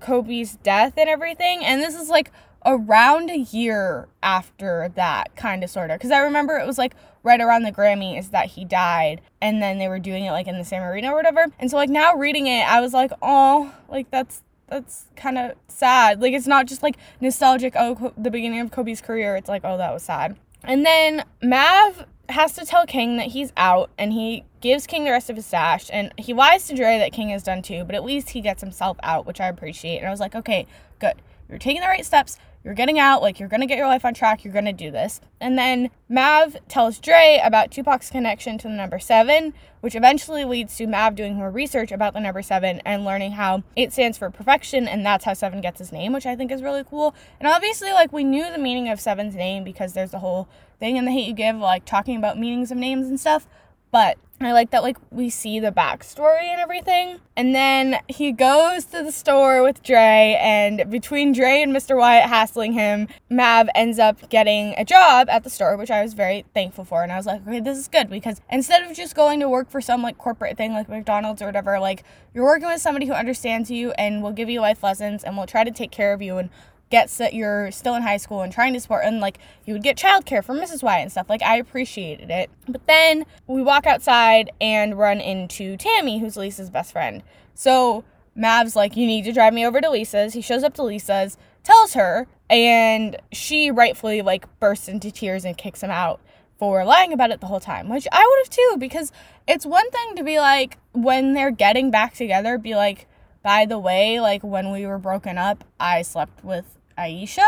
Kobe's 0.01 0.57
death 0.57 0.95
and 0.97 1.09
everything 1.09 1.65
and 1.65 1.83
this 1.83 1.95
is 1.95 2.09
like 2.09 2.33
around 2.65 3.31
a 3.31 3.39
year 3.39 4.09
after 4.23 4.91
that, 4.95 5.35
kind 5.37 5.65
of, 5.65 5.71
sort 5.71 5.91
of. 5.91 5.99
Because 5.99 6.11
I 6.11 6.19
remember 6.19 6.57
it 6.57 6.67
was 6.67 6.79
like 6.79 6.95
right 7.23 7.41
around 7.41 7.63
the 7.63 7.73
Grammys 7.73 8.31
that 8.31 8.47
he 8.47 8.65
died, 8.65 9.21
and 9.41 9.63
then 9.63 9.79
they 9.79 9.89
were 9.89 9.99
doing 9.99 10.25
it 10.25 10.33
like 10.33 10.47
in 10.47 10.59
the 10.59 10.65
same 10.65 10.83
arena 10.83 11.13
or 11.13 11.17
whatever. 11.17 11.47
And 11.59 11.71
so, 11.71 11.77
like, 11.77 11.91
now 11.91 12.15
reading 12.15 12.47
it, 12.47 12.67
I 12.69 12.81
was 12.81 12.93
like, 12.93 13.13
oh, 13.23 13.75
like, 13.89 14.11
that's 14.11 14.43
that's 14.69 15.07
kind 15.17 15.39
of 15.39 15.53
sad. 15.69 16.21
Like, 16.21 16.35
it's 16.35 16.47
not 16.47 16.67
just 16.67 16.83
like 16.83 16.97
nostalgic, 17.21 17.75
oh, 17.77 18.13
the 18.19 18.31
beginning 18.31 18.61
of 18.61 18.71
Kobe's 18.71 19.01
career. 19.01 19.35
It's 19.37 19.49
like, 19.49 19.63
oh, 19.65 19.79
that 19.79 19.93
was 19.93 20.03
sad. 20.03 20.37
And 20.65 20.85
then 20.85 21.25
Mav 21.43 22.07
has 22.29 22.53
to 22.55 22.65
tell 22.65 22.87
King 22.87 23.17
that 23.17 23.29
he's 23.29 23.53
out 23.57 23.91
and 23.97 24.13
he 24.13 24.45
gives 24.61 24.87
King 24.87 25.05
the 25.05 25.11
rest 25.11 25.31
of 25.31 25.37
his 25.37 25.47
stash 25.47 25.89
and 25.93 26.13
he 26.19 26.35
lies 26.35 26.67
to 26.67 26.75
Dre 26.75 26.99
that 26.99 27.13
King 27.13 27.31
is 27.31 27.43
done 27.43 27.63
too, 27.63 27.85
but 27.85 27.95
at 27.95 28.05
least 28.05 28.31
he 28.31 28.41
gets 28.41 28.61
himself 28.61 28.99
out, 29.03 29.27
which 29.27 29.41
I 29.41 29.49
appreciate. 29.49 29.99
And 29.99 30.07
I 30.07 30.11
was 30.11 30.21
like, 30.21 30.35
okay, 30.35 30.67
good. 30.99 31.15
You're 31.49 31.59
taking 31.59 31.81
the 31.81 31.87
right 31.87 32.05
steps 32.05 32.39
you're 32.65 32.75
getting 32.75 32.99
out, 32.99 33.23
like 33.23 33.39
you're 33.39 33.49
gonna 33.49 33.67
get 33.67 33.79
your 33.79 33.87
life 33.87 34.05
on 34.05 34.15
track, 34.15 34.45
you're 34.45 34.53
gonna 34.53 34.73
do 34.73 34.91
this. 34.91 35.21
And 35.41 35.59
then 35.59 35.91
Mav 36.09 36.57
tells 36.69 36.99
Dre 36.99 37.41
about 37.43 37.71
Tupac's 37.71 38.11
connection 38.11 38.59
to 38.59 38.69
the 38.69 38.75
number 38.75 38.99
seven, 38.99 39.55
which 39.81 39.95
eventually 39.95 40.45
leads 40.45 40.77
to 40.77 40.87
Mav 40.87 41.15
doing 41.15 41.37
more 41.37 41.51
research 41.51 41.93
about 41.93 42.15
the 42.15 42.21
number 42.21 42.43
seven 42.43 42.81
and 42.85 43.05
learning 43.05 43.33
how 43.33 43.63
it 43.77 43.93
stands 43.93 44.19
for 44.19 44.31
perfection, 44.31 44.89
and 44.89 45.07
that's 45.07 45.25
how 45.25 45.35
seven 45.35 45.61
gets 45.61 45.79
his 45.79 45.93
name, 45.93 46.13
which 46.13 46.27
I 46.27 46.37
think 46.37 46.51
is 46.51 46.63
really 46.63 46.85
cool. 46.85 47.15
And 47.41 47.49
obviously, 47.49 47.93
like 47.93 48.13
we 48.13 48.25
knew 48.25 48.51
the 48.51 48.59
meaning 48.59 48.89
of 48.89 49.01
seven's 49.01 49.35
name 49.35 49.65
because 49.65 49.93
there's 49.93 50.11
the 50.11 50.19
whole 50.19 50.49
thing 50.79 50.97
in 50.97 51.05
the 51.05 51.13
hate 51.13 51.29
you 51.29 51.35
give, 51.35 51.57
like 51.57 51.85
talking 51.85 52.17
about 52.17 52.39
meanings 52.39 52.71
of 52.71 52.79
names 52.79 53.07
and 53.09 53.19
stuff. 53.19 53.47
But 53.91 54.19
I 54.41 54.53
like 54.53 54.71
that 54.71 54.85
like 54.85 54.97
we 55.11 55.31
see 55.31 55.59
the 55.59 55.73
backstory 55.73 56.45
and 56.45 56.61
everything. 56.61 57.19
And 57.37 57.55
then 57.55 57.99
he 58.07 58.31
goes 58.31 58.85
to 58.87 59.03
the 59.03 59.11
store 59.11 59.65
with 59.65 59.83
Dre 59.83 60.39
and 60.41 60.89
between 60.89 61.33
Dre 61.33 61.61
and 61.61 61.75
Mr. 61.75 61.99
Wyatt 61.99 62.29
hassling 62.29 62.73
him, 62.73 63.09
Mav 63.29 63.69
ends 63.75 63.99
up 63.99 64.29
getting 64.31 64.75
a 64.77 64.85
job 64.85 65.29
at 65.29 65.43
the 65.43 65.51
store, 65.51 65.77
which 65.77 65.91
I 65.91 66.03
was 66.03 66.15
very 66.15 66.45
thankful 66.55 66.85
for. 66.85 67.03
And 67.03 67.11
I 67.11 67.17
was 67.17 67.27
like, 67.27 67.43
okay, 67.49 67.59
this 67.59 67.79
is 67.79 67.89
good 67.89 68.09
because 68.09 68.41
instead 68.49 68.89
of 68.89 68.97
just 68.97 69.17
going 69.17 69.41
to 69.41 69.49
work 69.49 69.71
for 69.71 69.81
some 69.81 70.03
like 70.03 70.19
corporate 70.19 70.57
thing 70.57 70.73
like 70.73 70.89
McDonald's 70.89 71.43
or 71.43 71.47
whatever, 71.47 71.81
like 71.81 72.05
you're 72.33 72.45
working 72.45 72.69
with 72.69 72.81
somebody 72.81 73.07
who 73.07 73.15
understands 73.15 73.73
you 73.73 73.91
and 73.93 74.23
will 74.23 74.33
give 74.33 74.49
you 74.49 74.61
life 74.61 74.85
lessons 74.85 75.25
and 75.25 75.37
will 75.37 75.47
try 75.47 75.65
to 75.65 75.73
take 75.73 75.91
care 75.91 76.13
of 76.13 76.23
you 76.23 76.39
and 76.39 76.51
gets 76.91 77.19
that 77.19 77.35
you're 77.35 77.71
still 77.71 77.95
in 77.95 78.03
high 78.03 78.17
school 78.17 78.43
and 78.43 78.53
trying 78.53 78.73
to 78.73 78.81
support 78.81 79.05
and 79.05 79.21
like 79.21 79.39
you 79.67 79.75
would 79.75 79.83
get 79.83 79.97
childcare 79.97 80.45
from 80.45 80.59
Mrs. 80.59 80.83
Wyatt 80.83 81.03
and 81.03 81.13
stuff. 81.13 81.29
Like 81.29 81.43
I 81.43 81.57
appreciated 81.57 82.31
it. 82.31 82.51
But 82.67 82.87
then 82.87 83.27
we 83.47 83.63
walk 83.63 83.87
outside 83.87 84.51
and 84.61 84.99
run 84.99 85.21
into 85.21 85.77
Tammy, 85.77 86.19
who's 86.19 86.37
Lisa's 86.37 86.71
best 86.71 86.93
friend. 86.93 87.23
So 87.55 88.05
Mav's 88.35 88.77
like, 88.77 88.97
You 88.97 89.07
need 89.07 89.25
to 89.25 89.33
drive 89.33 89.53
me 89.53 89.67
over 89.67 89.81
to 89.81 89.91
Lisa's. 89.91 90.35
He 90.35 90.41
shows 90.41 90.63
up 90.63 90.75
to 90.75 90.83
Lisa's, 90.83 91.37
tells 91.65 91.95
her, 91.95 92.27
and 92.49 93.17
she 93.33 93.71
rightfully 93.71 94.23
like 94.23 94.47
bursts 94.61 94.89
into 94.89 95.11
tears 95.11 95.45
and 95.45 95.59
kicks 95.59 95.83
him 95.83 95.91
out 95.91 96.21
for 96.59 96.85
lying 96.85 97.13
about 97.13 97.31
it 97.31 97.41
the 97.41 97.47
whole 97.47 97.61
time, 97.61 97.89
which 97.89 98.07
I 98.11 98.27
would 98.27 98.39
have 98.45 98.51
too, 98.51 98.77
because 98.79 99.13
it's 99.47 99.65
one 99.65 99.91
thing 99.91 100.17
to 100.17 100.25
be 100.25 100.39
like, 100.41 100.79
when 100.93 101.35
they're 101.35 101.53
getting 101.53 101.91
back 101.91 102.15
together, 102.15 102.59
be 102.59 102.75
like, 102.75 103.07
by 103.43 103.65
the 103.65 103.79
way, 103.79 104.21
like 104.21 104.43
when 104.43 104.73
we 104.73 104.85
were 104.87 104.99
broken 104.99 105.39
up, 105.39 105.63
I 105.79 106.03
slept 106.03 106.45
with 106.45 106.78
Aisha, 106.99 107.47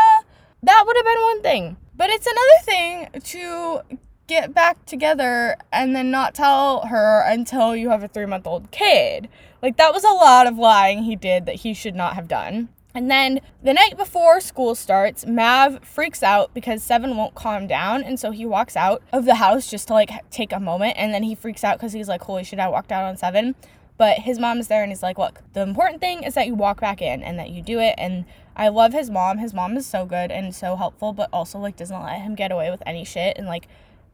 that 0.63 0.83
would 0.85 0.95
have 0.95 1.05
been 1.05 1.21
one 1.21 1.41
thing. 1.41 1.77
But 1.95 2.09
it's 2.09 2.27
another 2.27 2.63
thing 2.63 3.21
to 3.21 3.97
get 4.27 4.53
back 4.53 4.85
together 4.85 5.57
and 5.73 5.95
then 5.95 6.09
not 6.09 6.33
tell 6.33 6.85
her 6.87 7.21
until 7.27 7.75
you 7.75 7.89
have 7.89 8.03
a 8.03 8.07
three 8.07 8.25
month 8.25 8.47
old 8.47 8.71
kid. 8.71 9.27
Like, 9.61 9.77
that 9.77 9.93
was 9.93 10.03
a 10.03 10.09
lot 10.09 10.47
of 10.47 10.57
lying 10.57 11.03
he 11.03 11.15
did 11.15 11.45
that 11.45 11.55
he 11.55 11.73
should 11.73 11.95
not 11.95 12.15
have 12.15 12.27
done. 12.27 12.69
And 12.93 13.09
then 13.09 13.39
the 13.63 13.73
night 13.73 13.95
before 13.95 14.41
school 14.41 14.75
starts, 14.75 15.25
Mav 15.25 15.83
freaks 15.83 16.23
out 16.23 16.53
because 16.53 16.83
Seven 16.83 17.15
won't 17.15 17.35
calm 17.35 17.67
down. 17.67 18.03
And 18.03 18.19
so 18.19 18.31
he 18.31 18.45
walks 18.45 18.75
out 18.75 19.01
of 19.13 19.25
the 19.25 19.35
house 19.35 19.69
just 19.69 19.87
to 19.87 19.93
like 19.93 20.11
take 20.29 20.51
a 20.51 20.59
moment. 20.59 20.95
And 20.97 21.13
then 21.13 21.23
he 21.23 21.35
freaks 21.35 21.63
out 21.63 21.77
because 21.77 21.93
he's 21.93 22.09
like, 22.09 22.21
holy 22.21 22.43
shit, 22.43 22.59
I 22.59 22.67
walked 22.67 22.91
out 22.91 23.05
on 23.05 23.15
Seven. 23.15 23.55
But 23.97 24.19
his 24.19 24.39
mom 24.39 24.59
is 24.59 24.67
there 24.67 24.81
and 24.81 24.91
he's 24.91 25.03
like, 25.03 25.17
look, 25.17 25.41
the 25.53 25.61
important 25.61 26.01
thing 26.01 26.23
is 26.23 26.33
that 26.33 26.47
you 26.47 26.55
walk 26.55 26.81
back 26.81 27.01
in 27.01 27.21
and 27.21 27.37
that 27.39 27.51
you 27.51 27.61
do 27.61 27.79
it. 27.79 27.95
And 27.97 28.25
I 28.55 28.69
love 28.69 28.93
his 28.93 29.09
mom. 29.09 29.37
His 29.37 29.53
mom 29.53 29.77
is 29.77 29.85
so 29.85 30.05
good 30.05 30.31
and 30.31 30.53
so 30.53 30.75
helpful, 30.75 31.13
but 31.13 31.29
also 31.31 31.59
like 31.59 31.77
doesn't 31.77 32.01
let 32.01 32.21
him 32.21 32.35
get 32.35 32.51
away 32.51 32.69
with 32.69 32.83
any 32.85 33.05
shit. 33.05 33.37
And 33.37 33.47
like, 33.47 33.67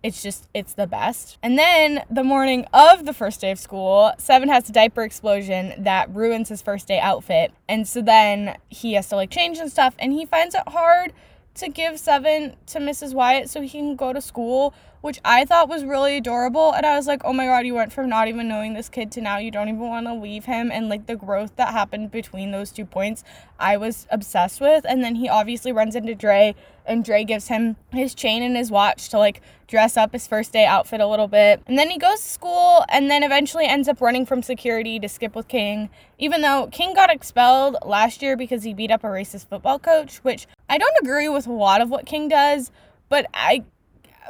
it's 0.04 0.22
just 0.22 0.48
it's 0.54 0.74
the 0.74 0.88
best. 0.88 1.38
And 1.42 1.58
then 1.58 2.04
the 2.10 2.24
morning 2.24 2.66
of 2.74 3.06
the 3.06 3.14
first 3.14 3.42
day 3.42 3.52
of 3.52 3.60
school, 3.60 4.14
Seven 4.18 4.48
has 4.50 4.70
a 4.70 4.72
diaper 4.72 5.04
explosion 5.04 5.74
that 5.84 6.14
ruins 6.14 6.50
his 6.50 6.62
first 6.62 6.88
day 6.88 7.00
outfit. 7.00 7.52
And 7.68 7.88
so 7.88 8.02
then 8.02 8.58
he 8.70 8.94
has 8.94 9.10
to 9.10 9.16
like 9.16 9.32
change 9.32 9.58
and 9.58 9.72
stuff 9.72 9.96
and 10.00 10.14
he 10.14 10.26
finds 10.26 10.56
it 10.56 10.64
hard 10.68 11.14
to 11.56 11.70
give 11.70 12.00
Seven 12.00 12.56
to 12.68 12.80
Mrs. 12.80 13.14
Wyatt 13.14 13.50
so 13.50 13.62
he 13.62 13.70
can 13.70 13.96
go 13.96 14.14
to 14.14 14.22
school, 14.22 14.74
which 15.02 15.20
I 15.24 15.46
thought 15.46 15.70
was 15.70 15.84
really 15.84 16.18
adorable. 16.18 16.74
And 16.74 16.86
I 16.86 16.96
was 16.96 17.08
like, 17.08 17.22
oh 17.24 17.34
my 17.34 17.46
god, 17.46 17.66
you 17.66 17.74
went 17.74 17.94
from 17.94 18.10
not 18.10 18.28
even 18.28 18.48
knowing 18.48 18.74
this 18.74 18.90
kid 18.90 19.12
to 19.14 19.22
now 19.22 19.38
you 19.38 19.52
don't 19.52 19.70
even 19.70 19.80
want 19.80 20.08
to 20.08 20.14
leave 20.14 20.46
him. 20.46 20.72
And 20.72 20.90
like 20.90 21.06
the 21.06 21.16
growth 21.16 21.56
that 21.56 21.70
happened 21.70 22.12
between 22.12 22.52
those 22.52 22.72
two 22.72 22.86
points, 22.86 23.24
I 23.60 23.78
was 23.78 24.08
obsessed 24.10 24.60
with. 24.60 24.86
And 24.88 25.04
then 25.04 25.16
he 25.16 25.30
obviously 25.30 25.72
runs 25.72 25.96
into 25.96 26.16
Dre, 26.16 26.56
and 26.86 27.04
Dre 27.04 27.24
gives 27.24 27.48
him 27.48 27.76
his 27.92 28.16
chain 28.16 28.42
and 28.42 28.56
his 28.56 28.72
watch 28.72 29.10
to 29.10 29.18
like 29.18 29.42
dress 29.68 29.98
up 29.98 30.14
his 30.14 30.26
first 30.26 30.54
day 30.54 30.66
outfit 30.66 31.02
a 31.02 31.08
little 31.08 31.28
bit. 31.28 31.62
And 31.68 31.78
then 31.78 31.90
he 31.90 31.98
goes 31.98 32.22
to 32.22 32.28
school 32.28 32.86
and 32.90 33.12
then 33.12 33.24
eventually 33.24 33.66
ends 33.66 33.88
up 33.88 34.02
running 34.02 34.26
from 34.26 34.42
security 34.42 35.00
to 35.00 35.10
skip 35.10 35.36
with 35.36 35.48
King, 35.48 35.90
even 36.18 36.42
though 36.42 36.70
King 36.72 36.94
got 36.94 37.12
expelled 37.12 37.76
last 37.86 38.22
year 38.22 38.38
because 38.38 38.64
he 38.64 38.74
beat 38.74 38.92
up 38.92 39.04
a 39.04 39.08
racist 39.08 39.48
football 39.48 39.80
coach, 39.80 40.18
which 40.20 40.48
I 40.70 40.78
don't 40.78 40.96
agree 41.02 41.30
with 41.30 41.48
a 41.48 41.52
lot 41.52 41.82
of 41.82 41.90
what 41.90 42.06
King 42.06 42.30
does, 42.30 42.72
but 43.10 43.26
I 43.34 43.64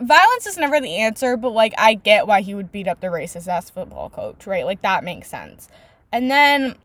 violence 0.01 0.45
is 0.45 0.57
never 0.57 0.79
the 0.79 0.95
answer, 0.97 1.37
but 1.37 1.51
like 1.51 1.73
I 1.77 1.93
get 1.95 2.27
why 2.27 2.41
he 2.41 2.53
would 2.55 2.71
beat 2.71 2.87
up 2.87 3.01
the 3.01 3.07
racist 3.07 3.47
ass 3.47 3.69
football 3.69 4.09
coach, 4.09 4.47
right? 4.47 4.65
Like 4.65 4.81
that 4.81 5.03
makes 5.03 5.29
sense. 5.29 5.67
And 6.11 6.31
then 6.31 6.75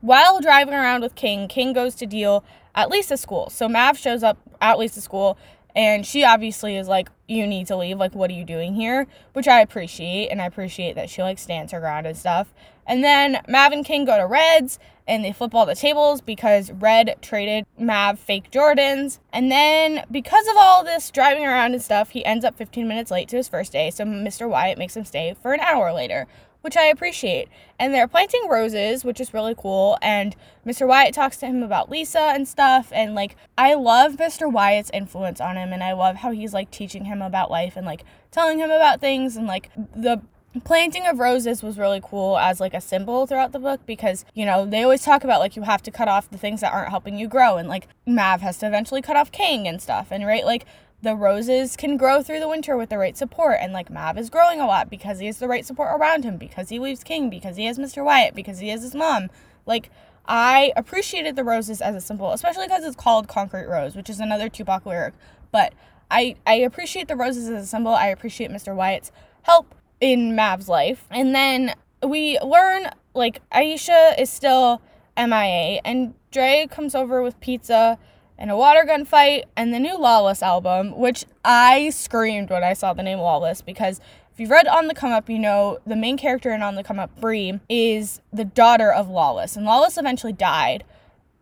while 0.00 0.40
driving 0.40 0.74
around 0.74 1.02
with 1.02 1.14
King, 1.14 1.48
King 1.48 1.72
goes 1.72 1.94
to 1.96 2.06
deal 2.06 2.44
at 2.74 2.90
Lisa's 2.90 3.20
school. 3.20 3.50
So 3.50 3.68
Mav 3.68 3.98
shows 3.98 4.22
up 4.22 4.38
at 4.60 4.78
Lisa's 4.78 5.04
school 5.04 5.38
and 5.74 6.04
she 6.04 6.24
obviously 6.24 6.76
is 6.76 6.88
like, 6.88 7.08
You 7.28 7.46
need 7.46 7.66
to 7.68 7.76
leave. 7.76 7.98
Like, 7.98 8.14
what 8.14 8.30
are 8.30 8.34
you 8.34 8.44
doing 8.44 8.74
here? 8.74 9.06
Which 9.32 9.48
I 9.48 9.60
appreciate. 9.60 10.28
And 10.28 10.42
I 10.42 10.46
appreciate 10.46 10.94
that 10.96 11.10
she 11.10 11.22
like 11.22 11.38
stands 11.38 11.72
her 11.72 11.80
ground 11.80 12.06
and 12.06 12.16
stuff. 12.16 12.52
And 12.86 13.04
then 13.04 13.40
Mav 13.48 13.72
and 13.72 13.84
King 13.84 14.04
go 14.04 14.16
to 14.16 14.26
Red's 14.26 14.78
and 15.10 15.24
they 15.24 15.32
flip 15.32 15.54
all 15.54 15.66
the 15.66 15.74
tables 15.74 16.20
because 16.20 16.70
Red 16.70 17.16
traded 17.20 17.66
Mav 17.76 18.18
fake 18.18 18.50
Jordans. 18.52 19.18
And 19.32 19.50
then 19.50 20.04
because 20.10 20.46
of 20.46 20.54
all 20.56 20.84
this 20.84 21.10
driving 21.10 21.44
around 21.44 21.74
and 21.74 21.82
stuff, 21.82 22.10
he 22.10 22.24
ends 22.24 22.44
up 22.44 22.56
15 22.56 22.86
minutes 22.86 23.10
late 23.10 23.28
to 23.30 23.36
his 23.36 23.48
first 23.48 23.72
day. 23.72 23.90
So 23.90 24.04
Mr. 24.04 24.48
Wyatt 24.48 24.78
makes 24.78 24.96
him 24.96 25.04
stay 25.04 25.34
for 25.42 25.52
an 25.52 25.58
hour 25.58 25.92
later, 25.92 26.28
which 26.60 26.76
I 26.76 26.84
appreciate. 26.84 27.48
And 27.76 27.92
they're 27.92 28.06
planting 28.06 28.48
roses, 28.48 29.04
which 29.04 29.20
is 29.20 29.34
really 29.34 29.56
cool. 29.58 29.98
And 30.00 30.36
Mr. 30.64 30.86
Wyatt 30.86 31.12
talks 31.12 31.38
to 31.38 31.46
him 31.46 31.64
about 31.64 31.90
Lisa 31.90 32.30
and 32.32 32.46
stuff. 32.46 32.92
And 32.94 33.16
like, 33.16 33.34
I 33.58 33.74
love 33.74 34.12
Mr. 34.12 34.50
Wyatt's 34.50 34.90
influence 34.94 35.40
on 35.40 35.56
him. 35.56 35.72
And 35.72 35.82
I 35.82 35.92
love 35.92 36.16
how 36.16 36.30
he's 36.30 36.54
like 36.54 36.70
teaching 36.70 37.06
him 37.06 37.20
about 37.20 37.50
life 37.50 37.76
and 37.76 37.84
like 37.84 38.04
telling 38.30 38.60
him 38.60 38.70
about 38.70 39.00
things. 39.00 39.36
And 39.36 39.48
like, 39.48 39.70
the 39.74 40.22
planting 40.64 41.06
of 41.06 41.20
roses 41.20 41.62
was 41.62 41.78
really 41.78 42.00
cool 42.02 42.36
as 42.36 42.58
like 42.58 42.74
a 42.74 42.80
symbol 42.80 43.24
throughout 43.26 43.52
the 43.52 43.58
book 43.58 43.80
because 43.86 44.24
you 44.34 44.44
know 44.44 44.66
they 44.66 44.82
always 44.82 45.02
talk 45.02 45.22
about 45.22 45.38
like 45.38 45.54
you 45.54 45.62
have 45.62 45.82
to 45.82 45.92
cut 45.92 46.08
off 46.08 46.28
the 46.28 46.38
things 46.38 46.60
that 46.60 46.72
aren't 46.72 46.90
helping 46.90 47.16
you 47.16 47.28
grow 47.28 47.56
and 47.56 47.68
like 47.68 47.86
mav 48.04 48.40
has 48.40 48.58
to 48.58 48.66
eventually 48.66 49.00
cut 49.00 49.16
off 49.16 49.30
king 49.30 49.68
and 49.68 49.80
stuff 49.80 50.08
and 50.10 50.26
right 50.26 50.44
like 50.44 50.64
the 51.02 51.14
roses 51.14 51.76
can 51.76 51.96
grow 51.96 52.20
through 52.20 52.40
the 52.40 52.48
winter 52.48 52.76
with 52.76 52.88
the 52.88 52.98
right 52.98 53.16
support 53.16 53.58
and 53.60 53.72
like 53.72 53.90
mav 53.90 54.18
is 54.18 54.28
growing 54.28 54.60
a 54.60 54.66
lot 54.66 54.90
because 54.90 55.20
he 55.20 55.26
has 55.26 55.38
the 55.38 55.46
right 55.46 55.64
support 55.64 55.96
around 55.98 56.24
him 56.24 56.36
because 56.36 56.68
he 56.68 56.80
leaves 56.80 57.04
king 57.04 57.30
because 57.30 57.56
he 57.56 57.66
has 57.66 57.78
mr 57.78 58.04
wyatt 58.04 58.34
because 58.34 58.58
he 58.58 58.68
has 58.68 58.82
his 58.82 58.94
mom. 58.94 59.28
Like 59.66 59.90
i 60.26 60.72
appreciated 60.76 61.36
the 61.36 61.44
roses 61.44 61.80
as 61.80 61.94
a 61.94 62.00
symbol 62.00 62.32
especially 62.32 62.66
because 62.66 62.84
it's 62.84 62.96
called 62.96 63.28
concrete 63.28 63.66
rose 63.66 63.94
which 63.94 64.10
is 64.10 64.18
another 64.18 64.48
tupac 64.48 64.84
lyric. 64.84 65.14
But 65.52 65.74
i 66.10 66.34
i 66.44 66.54
appreciate 66.54 67.06
the 67.06 67.14
roses 67.14 67.48
as 67.48 67.62
a 67.62 67.66
symbol. 67.68 67.94
I 67.94 68.08
appreciate 68.08 68.50
mr 68.50 68.74
wyatt's 68.74 69.12
help 69.42 69.76
in 70.00 70.34
Mav's 70.34 70.68
life. 70.68 71.04
And 71.10 71.34
then 71.34 71.74
we 72.02 72.38
learn 72.40 72.90
like 73.14 73.42
Aisha 73.50 74.18
is 74.18 74.30
still 74.30 74.80
MIA 75.16 75.80
and 75.84 76.14
Dre 76.30 76.66
comes 76.70 76.94
over 76.94 77.22
with 77.22 77.38
pizza 77.40 77.98
and 78.38 78.50
a 78.50 78.56
water 78.56 78.84
gun 78.84 79.04
fight 79.04 79.44
and 79.56 79.74
the 79.74 79.78
new 79.78 79.98
Lawless 79.98 80.42
album, 80.42 80.96
which 80.98 81.26
I 81.44 81.90
screamed 81.90 82.50
when 82.50 82.64
I 82.64 82.72
saw 82.72 82.94
the 82.94 83.02
name 83.02 83.18
Lawless 83.18 83.60
because 83.60 84.00
if 84.32 84.40
you've 84.40 84.50
read 84.50 84.66
On 84.66 84.86
the 84.86 84.94
Come 84.94 85.12
Up, 85.12 85.28
you 85.28 85.38
know 85.38 85.78
the 85.86 85.96
main 85.96 86.16
character 86.16 86.50
in 86.52 86.62
On 86.62 86.74
the 86.74 86.82
Come 86.82 86.98
Up, 86.98 87.20
Bree, 87.20 87.60
is 87.68 88.22
the 88.32 88.44
daughter 88.44 88.90
of 88.90 89.10
Lawless. 89.10 89.56
And 89.56 89.66
Lawless 89.66 89.98
eventually 89.98 90.32
died, 90.32 90.84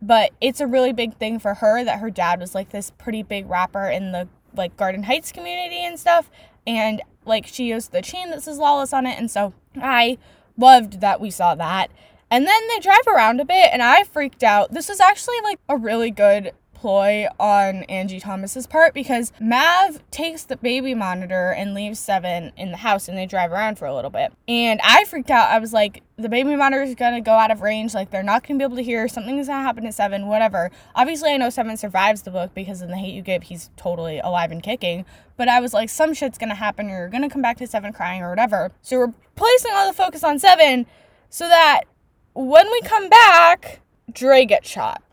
but 0.01 0.31
it's 0.41 0.59
a 0.59 0.67
really 0.67 0.91
big 0.91 1.15
thing 1.15 1.39
for 1.39 1.55
her 1.55 1.83
that 1.85 1.99
her 1.99 2.09
dad 2.09 2.41
was 2.41 2.53
like 2.53 2.71
this 2.71 2.91
pretty 2.91 3.23
big 3.23 3.49
rapper 3.49 3.85
in 3.85 4.11
the 4.11 4.27
like 4.55 4.75
Garden 4.75 5.03
Heights 5.03 5.31
community 5.31 5.85
and 5.85 5.99
stuff. 5.99 6.29
And 6.65 7.01
like 7.25 7.47
she 7.47 7.65
used 7.65 7.91
the 7.91 8.01
chain 8.01 8.29
that 8.31 8.43
says 8.43 8.57
lawless 8.57 8.93
on 8.93 9.05
it 9.05 9.19
and 9.19 9.29
so 9.29 9.53
i 9.79 10.17
loved 10.57 11.01
that 11.01 11.21
we 11.21 11.31
saw 11.31 11.55
that. 11.55 11.89
And 12.31 12.45
then 12.45 12.67
they 12.67 12.79
drive 12.79 13.07
around 13.07 13.39
a 13.39 13.45
bit 13.45 13.69
and 13.71 13.81
i 13.81 14.03
freaked 14.03 14.43
out. 14.43 14.73
This 14.73 14.89
was 14.89 14.99
actually 14.99 15.41
like 15.43 15.59
a 15.67 15.77
really 15.77 16.11
good 16.11 16.51
ploy 16.79 17.27
on 17.39 17.83
Angie 17.83 18.19
Thomas's 18.19 18.65
part 18.65 18.93
because 18.93 19.33
Mav 19.39 20.01
takes 20.11 20.43
the 20.43 20.55
baby 20.55 20.93
monitor 20.95 21.51
and 21.51 21.73
leaves 21.73 21.99
Seven 21.99 22.53
in 22.55 22.71
the 22.71 22.77
house 22.77 23.09
and 23.09 23.17
they 23.17 23.25
drive 23.25 23.51
around 23.51 23.77
for 23.77 23.85
a 23.85 23.93
little 23.93 24.09
bit. 24.09 24.31
And 24.47 24.79
I 24.83 25.03
freaked 25.03 25.29
out. 25.29 25.49
I 25.49 25.59
was 25.59 25.73
like, 25.73 26.03
the 26.17 26.29
baby 26.29 26.55
monitor 26.55 26.81
is 26.81 26.95
gonna 26.95 27.21
go 27.21 27.33
out 27.33 27.51
of 27.51 27.61
range. 27.61 27.93
Like 27.93 28.11
they're 28.11 28.23
not 28.23 28.47
gonna 28.47 28.57
be 28.57 28.63
able 28.63 28.77
to 28.77 28.83
hear. 28.83 29.07
Something's 29.07 29.47
gonna 29.47 29.61
happen 29.61 29.83
to 29.83 29.91
Seven. 29.91 30.27
Whatever. 30.27 30.71
Obviously, 30.95 31.31
I 31.31 31.37
know 31.37 31.49
Seven 31.49 31.75
survives 31.75 32.21
the 32.21 32.31
book 32.31 32.53
because 32.53 32.81
in 32.81 32.89
the 32.89 32.97
Hate 32.97 33.13
You 33.13 33.21
Give, 33.21 33.43
he's 33.43 33.69
totally 33.75 34.19
alive 34.19 34.51
and 34.51 34.63
kicking. 34.63 35.05
But 35.35 35.49
I 35.49 35.59
was 35.59 35.73
like, 35.73 35.89
some 35.89 36.13
shit's 36.13 36.37
gonna 36.37 36.55
happen. 36.55 36.87
You're 36.87 37.09
gonna 37.09 37.29
come 37.29 37.41
back 37.41 37.57
to 37.57 37.67
Seven 37.67 37.91
crying 37.91 38.21
or 38.21 38.29
whatever. 38.29 38.71
So 38.81 38.97
we're 38.97 39.13
placing 39.35 39.71
all 39.73 39.87
the 39.87 39.93
focus 39.93 40.23
on 40.23 40.39
Seven 40.39 40.85
so 41.29 41.47
that 41.47 41.81
when 42.33 42.71
we 42.71 42.81
come 42.81 43.09
back, 43.09 43.81
Dre 44.11 44.45
gets 44.45 44.69
shot. 44.69 45.03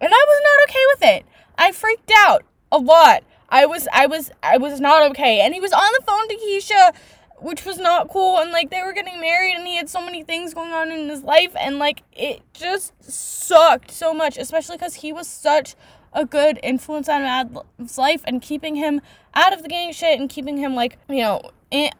And 0.00 0.12
I 0.12 0.24
was 0.26 0.40
not 0.44 0.68
okay 0.68 0.84
with 0.94 1.16
it. 1.16 1.26
I 1.58 1.72
freaked 1.72 2.12
out 2.14 2.44
a 2.70 2.78
lot. 2.78 3.24
I 3.48 3.66
was 3.66 3.88
I 3.92 4.06
was 4.06 4.30
I 4.42 4.58
was 4.58 4.80
not 4.80 5.10
okay. 5.10 5.40
And 5.40 5.54
he 5.54 5.60
was 5.60 5.72
on 5.72 5.88
the 5.98 6.04
phone 6.04 6.28
to 6.28 6.36
Keisha, 6.36 6.94
which 7.38 7.64
was 7.64 7.78
not 7.78 8.08
cool. 8.08 8.38
And 8.38 8.52
like 8.52 8.70
they 8.70 8.82
were 8.82 8.92
getting 8.92 9.20
married 9.20 9.54
and 9.54 9.66
he 9.66 9.76
had 9.76 9.88
so 9.88 10.04
many 10.04 10.22
things 10.22 10.54
going 10.54 10.72
on 10.72 10.90
in 10.90 11.08
his 11.08 11.22
life 11.22 11.52
and 11.58 11.78
like 11.78 12.02
it 12.12 12.42
just 12.52 12.92
sucked 13.02 13.90
so 13.90 14.12
much, 14.12 14.36
especially 14.36 14.78
cuz 14.78 14.96
he 14.96 15.12
was 15.12 15.26
such 15.26 15.74
a 16.12 16.24
good 16.24 16.58
influence 16.62 17.08
on 17.08 17.22
Mav's 17.22 17.98
life 17.98 18.22
and 18.24 18.40
keeping 18.40 18.76
him 18.76 19.00
out 19.34 19.52
of 19.52 19.62
the 19.62 19.68
gang 19.68 19.92
shit 19.92 20.18
and 20.18 20.30
keeping 20.30 20.56
him 20.56 20.74
like, 20.74 20.98
you 21.08 21.18
know, 21.18 21.42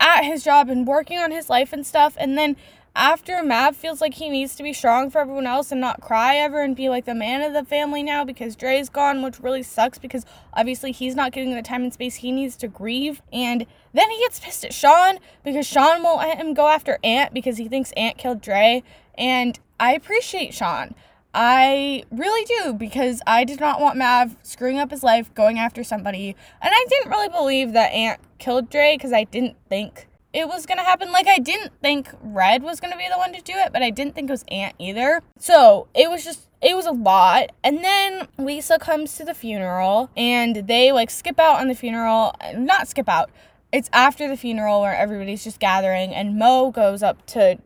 at 0.01 0.23
his 0.23 0.43
job 0.43 0.69
and 0.69 0.87
working 0.87 1.19
on 1.19 1.31
his 1.31 1.51
life 1.51 1.73
and 1.73 1.87
stuff. 1.87 2.17
And 2.19 2.37
then 2.39 2.57
after 2.97 3.43
Mav 3.43 3.77
feels 3.77 4.01
like 4.01 4.15
he 4.15 4.31
needs 4.31 4.57
to 4.57 4.63
be 4.63 4.73
strong 4.73 5.11
for 5.11 5.21
everyone 5.21 5.47
else 5.47 5.71
and 5.71 5.81
not 5.81 6.01
cry 6.01 6.37
ever 6.37 6.63
and 6.63 6.75
be 6.75 6.89
like 6.89 7.05
the 7.05 7.15
man 7.15 7.43
of 7.43 7.53
the 7.53 7.63
family 7.63 8.03
now 8.03 8.25
because 8.25 8.57
Dre's 8.57 8.89
gone, 8.89 9.23
which 9.23 9.39
really 9.39 9.63
sucks 9.63 9.99
because 9.99 10.25
obviously 10.55 10.93
he's 10.93 11.15
not 11.15 11.31
getting 11.31 11.55
the 11.55 11.61
time 11.61 11.83
and 11.83 11.93
space 11.93 12.17
he 12.17 12.33
needs 12.33 12.57
to 12.57 12.69
grieve. 12.69 13.21
And 13.31 13.67
then 13.93 14.11
he 14.11 14.19
gets 14.21 14.41
pissed 14.41 14.65
at 14.65 14.73
Sean 14.73 15.19
because 15.45 15.67
Sean 15.67 16.03
won't 16.03 16.21
let 16.21 16.39
him 16.39 16.55
go 16.55 16.69
after 16.69 16.99
Ant 17.05 17.35
because 17.35 17.59
he 17.59 17.69
thinks 17.69 17.93
Ant 17.93 18.17
killed 18.17 18.41
Dre. 18.41 18.83
And 19.19 19.61
I 19.79 19.93
appreciate 19.93 20.55
Sean. 20.55 20.95
I 21.35 22.03
really 22.11 22.47
do 22.47 22.73
because 22.73 23.21
I 23.27 23.45
did 23.45 23.61
not 23.61 23.79
want 23.79 23.99
Mav 23.99 24.37
screwing 24.43 24.79
up 24.79 24.91
his 24.91 25.03
life 25.03 25.33
going 25.35 25.59
after 25.59 25.85
somebody. 25.85 26.35
And 26.63 26.73
I 26.75 26.87
didn't 26.89 27.11
really 27.11 27.29
believe 27.29 27.75
that 27.75 27.93
Ant 27.93 28.21
killed 28.39 28.71
Dre 28.71 28.97
because 28.97 29.13
I 29.13 29.25
didn't 29.25 29.57
think 29.69 30.09
it 30.37 30.47
was 30.47 30.67
gonna 30.67 30.85
happen. 30.85 31.11
Like 31.11 31.27
I 31.27 31.39
didn't 31.39 31.73
think 31.81 32.11
Red 32.23 32.63
was 32.63 32.79
gonna 32.79 32.99
be 32.99 33.09
the 33.11 33.17
one 33.17 33.33
to 33.33 33.41
do 33.41 33.55
it, 33.55 33.73
but 33.73 33.83
I 33.83 33.89
didn't 33.89 34.15
think 34.15 34.29
it 34.29 34.33
was 34.33 34.45
Ant 34.49 34.75
either. 34.79 35.23
So 35.39 35.89
it 35.95 36.11
was 36.11 36.25
just 36.25 36.49
it 36.61 36.77
was 36.77 36.85
a 36.85 36.93
lot. 36.93 37.53
And 37.65 37.83
then 37.83 38.29
Lisa 38.37 38.79
comes 38.79 39.17
to 39.17 39.25
the 39.25 39.33
funeral 39.33 40.11
and 40.15 40.69
they 40.69 40.93
like 40.93 41.09
skip 41.09 41.41
out 41.41 41.59
on 41.59 41.69
the 41.69 41.75
funeral. 41.75 42.35
Not 42.55 42.87
skip 42.87 43.09
out. 43.09 43.31
It's 43.73 43.89
after 43.95 44.29
the 44.29 44.37
funeral 44.37 44.83
where 44.83 44.95
everybody's 44.95 45.43
just 45.43 45.59
gathering 45.59 46.15
and 46.15 46.39
Mo 46.39 46.71
goes 46.71 47.03
up 47.03 47.25
to 47.29 47.59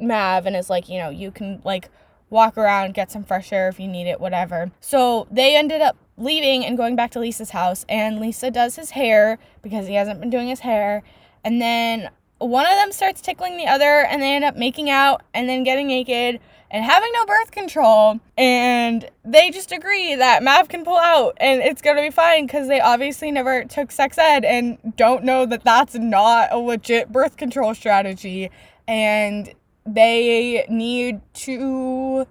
Mav 0.00 0.46
and 0.46 0.56
is 0.56 0.68
like, 0.68 0.88
you 0.88 0.98
know, 0.98 1.10
you 1.10 1.30
can 1.30 1.62
like 1.64 1.90
walk 2.28 2.58
around, 2.58 2.94
get 2.94 3.12
some 3.12 3.22
fresh 3.22 3.52
air 3.52 3.68
if 3.68 3.78
you 3.78 3.86
need 3.86 4.08
it, 4.08 4.20
whatever. 4.20 4.72
So 4.80 5.28
they 5.30 5.54
ended 5.54 5.80
up 5.80 5.96
leaving 6.18 6.64
and 6.64 6.76
going 6.76 6.96
back 6.96 7.12
to 7.12 7.20
Lisa's 7.20 7.50
house 7.50 7.86
and 7.88 8.18
Lisa 8.18 8.50
does 8.50 8.74
his 8.74 8.90
hair 8.90 9.38
because 9.62 9.86
he 9.86 9.94
hasn't 9.94 10.18
been 10.18 10.30
doing 10.30 10.48
his 10.48 10.60
hair 10.60 11.04
and 11.46 11.62
then 11.62 12.10
one 12.38 12.66
of 12.66 12.72
them 12.72 12.90
starts 12.90 13.20
tickling 13.20 13.56
the 13.56 13.68
other 13.68 14.04
and 14.04 14.20
they 14.20 14.34
end 14.34 14.44
up 14.44 14.56
making 14.56 14.90
out 14.90 15.22
and 15.32 15.48
then 15.48 15.62
getting 15.62 15.86
naked 15.86 16.40
and 16.72 16.84
having 16.84 17.08
no 17.14 17.24
birth 17.24 17.52
control. 17.52 18.18
And 18.36 19.08
they 19.24 19.52
just 19.52 19.70
agree 19.70 20.16
that 20.16 20.42
Mav 20.42 20.68
can 20.68 20.84
pull 20.84 20.98
out 20.98 21.36
and 21.36 21.62
it's 21.62 21.80
going 21.80 21.94
to 21.94 22.02
be 22.02 22.10
fine 22.10 22.48
cuz 22.48 22.66
they 22.66 22.80
obviously 22.80 23.30
never 23.30 23.64
took 23.64 23.92
sex 23.92 24.18
ed 24.18 24.44
and 24.44 24.96
don't 24.96 25.22
know 25.22 25.46
that 25.46 25.62
that's 25.62 25.94
not 25.94 26.48
a 26.50 26.58
legit 26.58 27.12
birth 27.12 27.36
control 27.36 27.74
strategy. 27.76 28.50
And 28.88 29.54
they 29.86 30.66
need 30.68 31.20
to 31.34 32.26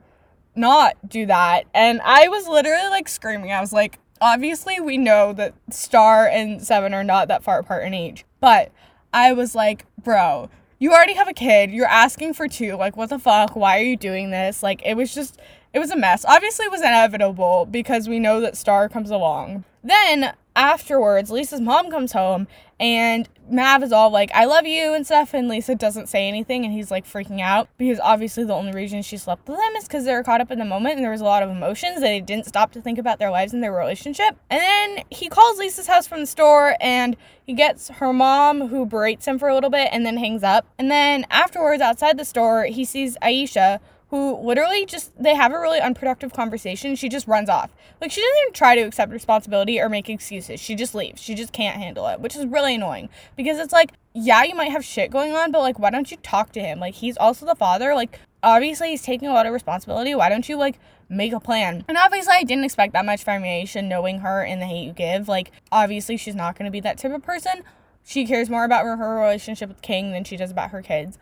not 0.55 0.97
do 1.07 1.25
that. 1.25 1.67
And 1.73 2.01
I 2.03 2.27
was 2.27 2.49
literally 2.49 2.89
like 2.89 3.07
screaming. 3.07 3.53
I 3.53 3.61
was 3.61 3.71
like 3.71 3.97
obviously 4.19 4.81
we 4.81 4.97
know 4.97 5.31
that 5.33 5.53
Star 5.69 6.27
and 6.27 6.61
7 6.61 6.93
are 6.93 7.03
not 7.03 7.29
that 7.29 7.43
far 7.43 7.59
apart 7.59 7.83
in 7.83 7.93
age 7.93 8.25
but 8.45 8.71
I 9.15 9.31
was 9.31 9.55
like, 9.55 9.85
bro, 10.03 10.49
you 10.77 10.91
already 10.91 11.13
have 11.13 11.29
a 11.29 11.33
kid. 11.33 11.71
You're 11.71 11.87
asking 11.87 12.33
for 12.33 12.49
two. 12.49 12.75
Like, 12.75 12.97
what 12.97 13.09
the 13.09 13.17
fuck? 13.17 13.55
Why 13.55 13.79
are 13.79 13.83
you 13.83 13.95
doing 13.95 14.29
this? 14.29 14.61
Like, 14.61 14.81
it 14.85 14.95
was 14.95 15.15
just, 15.15 15.39
it 15.73 15.79
was 15.79 15.89
a 15.89 15.95
mess. 15.95 16.25
Obviously, 16.25 16.65
it 16.65 16.71
was 16.71 16.81
inevitable 16.81 17.65
because 17.65 18.09
we 18.09 18.19
know 18.19 18.41
that 18.41 18.57
Star 18.57 18.89
comes 18.89 19.09
along. 19.11 19.63
Then 19.81 20.33
afterwards, 20.55 21.29
Lisa's 21.29 21.61
mom 21.61 21.91
comes 21.91 22.13
home 22.13 22.47
and 22.79 23.29
Mav 23.49 23.83
is 23.83 23.91
all 23.91 24.09
like, 24.09 24.31
I 24.33 24.45
love 24.45 24.65
you 24.65 24.93
and 24.93 25.05
stuff. 25.05 25.33
And 25.33 25.47
Lisa 25.47 25.75
doesn't 25.75 26.07
say 26.07 26.27
anything 26.27 26.65
and 26.65 26.73
he's 26.73 26.91
like 26.91 27.05
freaking 27.05 27.41
out 27.41 27.69
because 27.77 27.99
obviously 27.99 28.43
the 28.43 28.53
only 28.53 28.71
reason 28.71 29.01
she 29.01 29.17
slept 29.17 29.47
with 29.47 29.59
him 29.59 29.75
is 29.75 29.85
because 29.85 30.05
they 30.05 30.13
were 30.13 30.23
caught 30.23 30.41
up 30.41 30.51
in 30.51 30.59
the 30.59 30.65
moment 30.65 30.95
and 30.95 31.03
there 31.03 31.11
was 31.11 31.21
a 31.21 31.25
lot 31.25 31.43
of 31.43 31.49
emotions. 31.49 32.01
They 32.01 32.19
didn't 32.19 32.47
stop 32.47 32.71
to 32.73 32.81
think 32.81 32.97
about 32.97 33.19
their 33.19 33.31
lives 33.31 33.53
and 33.53 33.63
their 33.63 33.73
relationship. 33.73 34.37
And 34.49 34.61
then 34.61 35.03
he 35.09 35.29
calls 35.29 35.57
Lisa's 35.57 35.87
house 35.87 36.07
from 36.07 36.21
the 36.21 36.25
store 36.25 36.75
and 36.81 37.15
he 37.45 37.53
gets 37.53 37.89
her 37.89 38.11
mom 38.11 38.69
who 38.69 38.85
berates 38.85 39.27
him 39.27 39.37
for 39.37 39.47
a 39.47 39.53
little 39.53 39.69
bit 39.69 39.89
and 39.91 40.05
then 40.05 40.17
hangs 40.17 40.43
up. 40.43 40.65
And 40.77 40.89
then 40.89 41.25
afterwards, 41.29 41.81
outside 41.81 42.17
the 42.17 42.25
store, 42.25 42.65
he 42.65 42.83
sees 42.85 43.17
Aisha 43.21 43.79
who 44.09 44.37
literally 44.37 44.85
just 44.85 45.11
they 45.21 45.35
have 45.35 45.51
a 45.51 45.59
really 45.59 45.79
unproductive 45.79 46.31
conversation. 46.31 46.95
She 46.95 47.09
just 47.09 47.27
runs 47.27 47.49
off. 47.49 47.71
Like 47.99 48.11
she 48.11 48.21
doesn't 48.21 48.41
even 48.43 48.53
try 48.53 48.75
to 48.75 48.81
accept 48.81 49.11
responsibility 49.11 49.79
or 49.79 49.89
make 49.89 50.09
excuses. 50.09 50.59
She 50.59 50.75
just 50.75 50.93
leaves. 50.93 51.21
She 51.21 51.33
just 51.33 51.51
can't 51.51 51.77
handle 51.77 52.07
it, 52.07 52.19
which 52.19 52.35
is 52.35 52.45
really 52.45 52.75
annoying 52.75 53.09
because 53.35 53.57
it's 53.57 53.73
like, 53.73 53.91
yeah, 54.13 54.43
you 54.43 54.55
might 54.55 54.71
have 54.71 54.85
shit 54.85 55.11
going 55.11 55.33
on, 55.33 55.51
but 55.51 55.61
like 55.61 55.79
why 55.79 55.89
don't 55.89 56.11
you 56.11 56.17
talk 56.17 56.51
to 56.53 56.59
him? 56.59 56.79
Like 56.79 56.95
he's 56.95 57.17
also 57.17 57.45
the 57.45 57.55
father. 57.55 57.95
Like 57.95 58.19
obviously 58.43 58.89
he's 58.89 59.01
taking 59.01 59.27
a 59.27 59.33
lot 59.33 59.47
of 59.47 59.53
responsibility. 59.53 60.13
Why 60.13 60.29
don't 60.29 60.47
you 60.47 60.55
like 60.55 60.79
make 61.09 61.33
a 61.33 61.39
plan? 61.39 61.83
And 61.87 61.97
obviously 61.97 62.33
I 62.35 62.43
didn't 62.43 62.65
expect 62.65 62.93
that 62.93 63.05
much 63.05 63.23
from 63.23 63.41
Aisha 63.41 63.83
knowing 63.83 64.19
her 64.19 64.43
in 64.43 64.59
the 64.59 64.65
hate 64.65 64.85
you 64.85 64.93
give. 64.93 65.27
Like 65.27 65.51
obviously 65.71 66.17
she's 66.17 66.35
not 66.35 66.57
going 66.57 66.65
to 66.65 66.71
be 66.71 66.81
that 66.81 66.99
type 66.99 67.11
of 67.11 67.23
person. 67.23 67.63
She 68.03 68.27
cares 68.27 68.51
more 68.51 68.65
about 68.65 68.85
her 68.85 69.19
relationship 69.19 69.67
with 69.67 69.81
King 69.81 70.11
than 70.11 70.23
she 70.23 70.37
does 70.37 70.51
about 70.51 70.69
her 70.69 70.83
kids. 70.83 71.17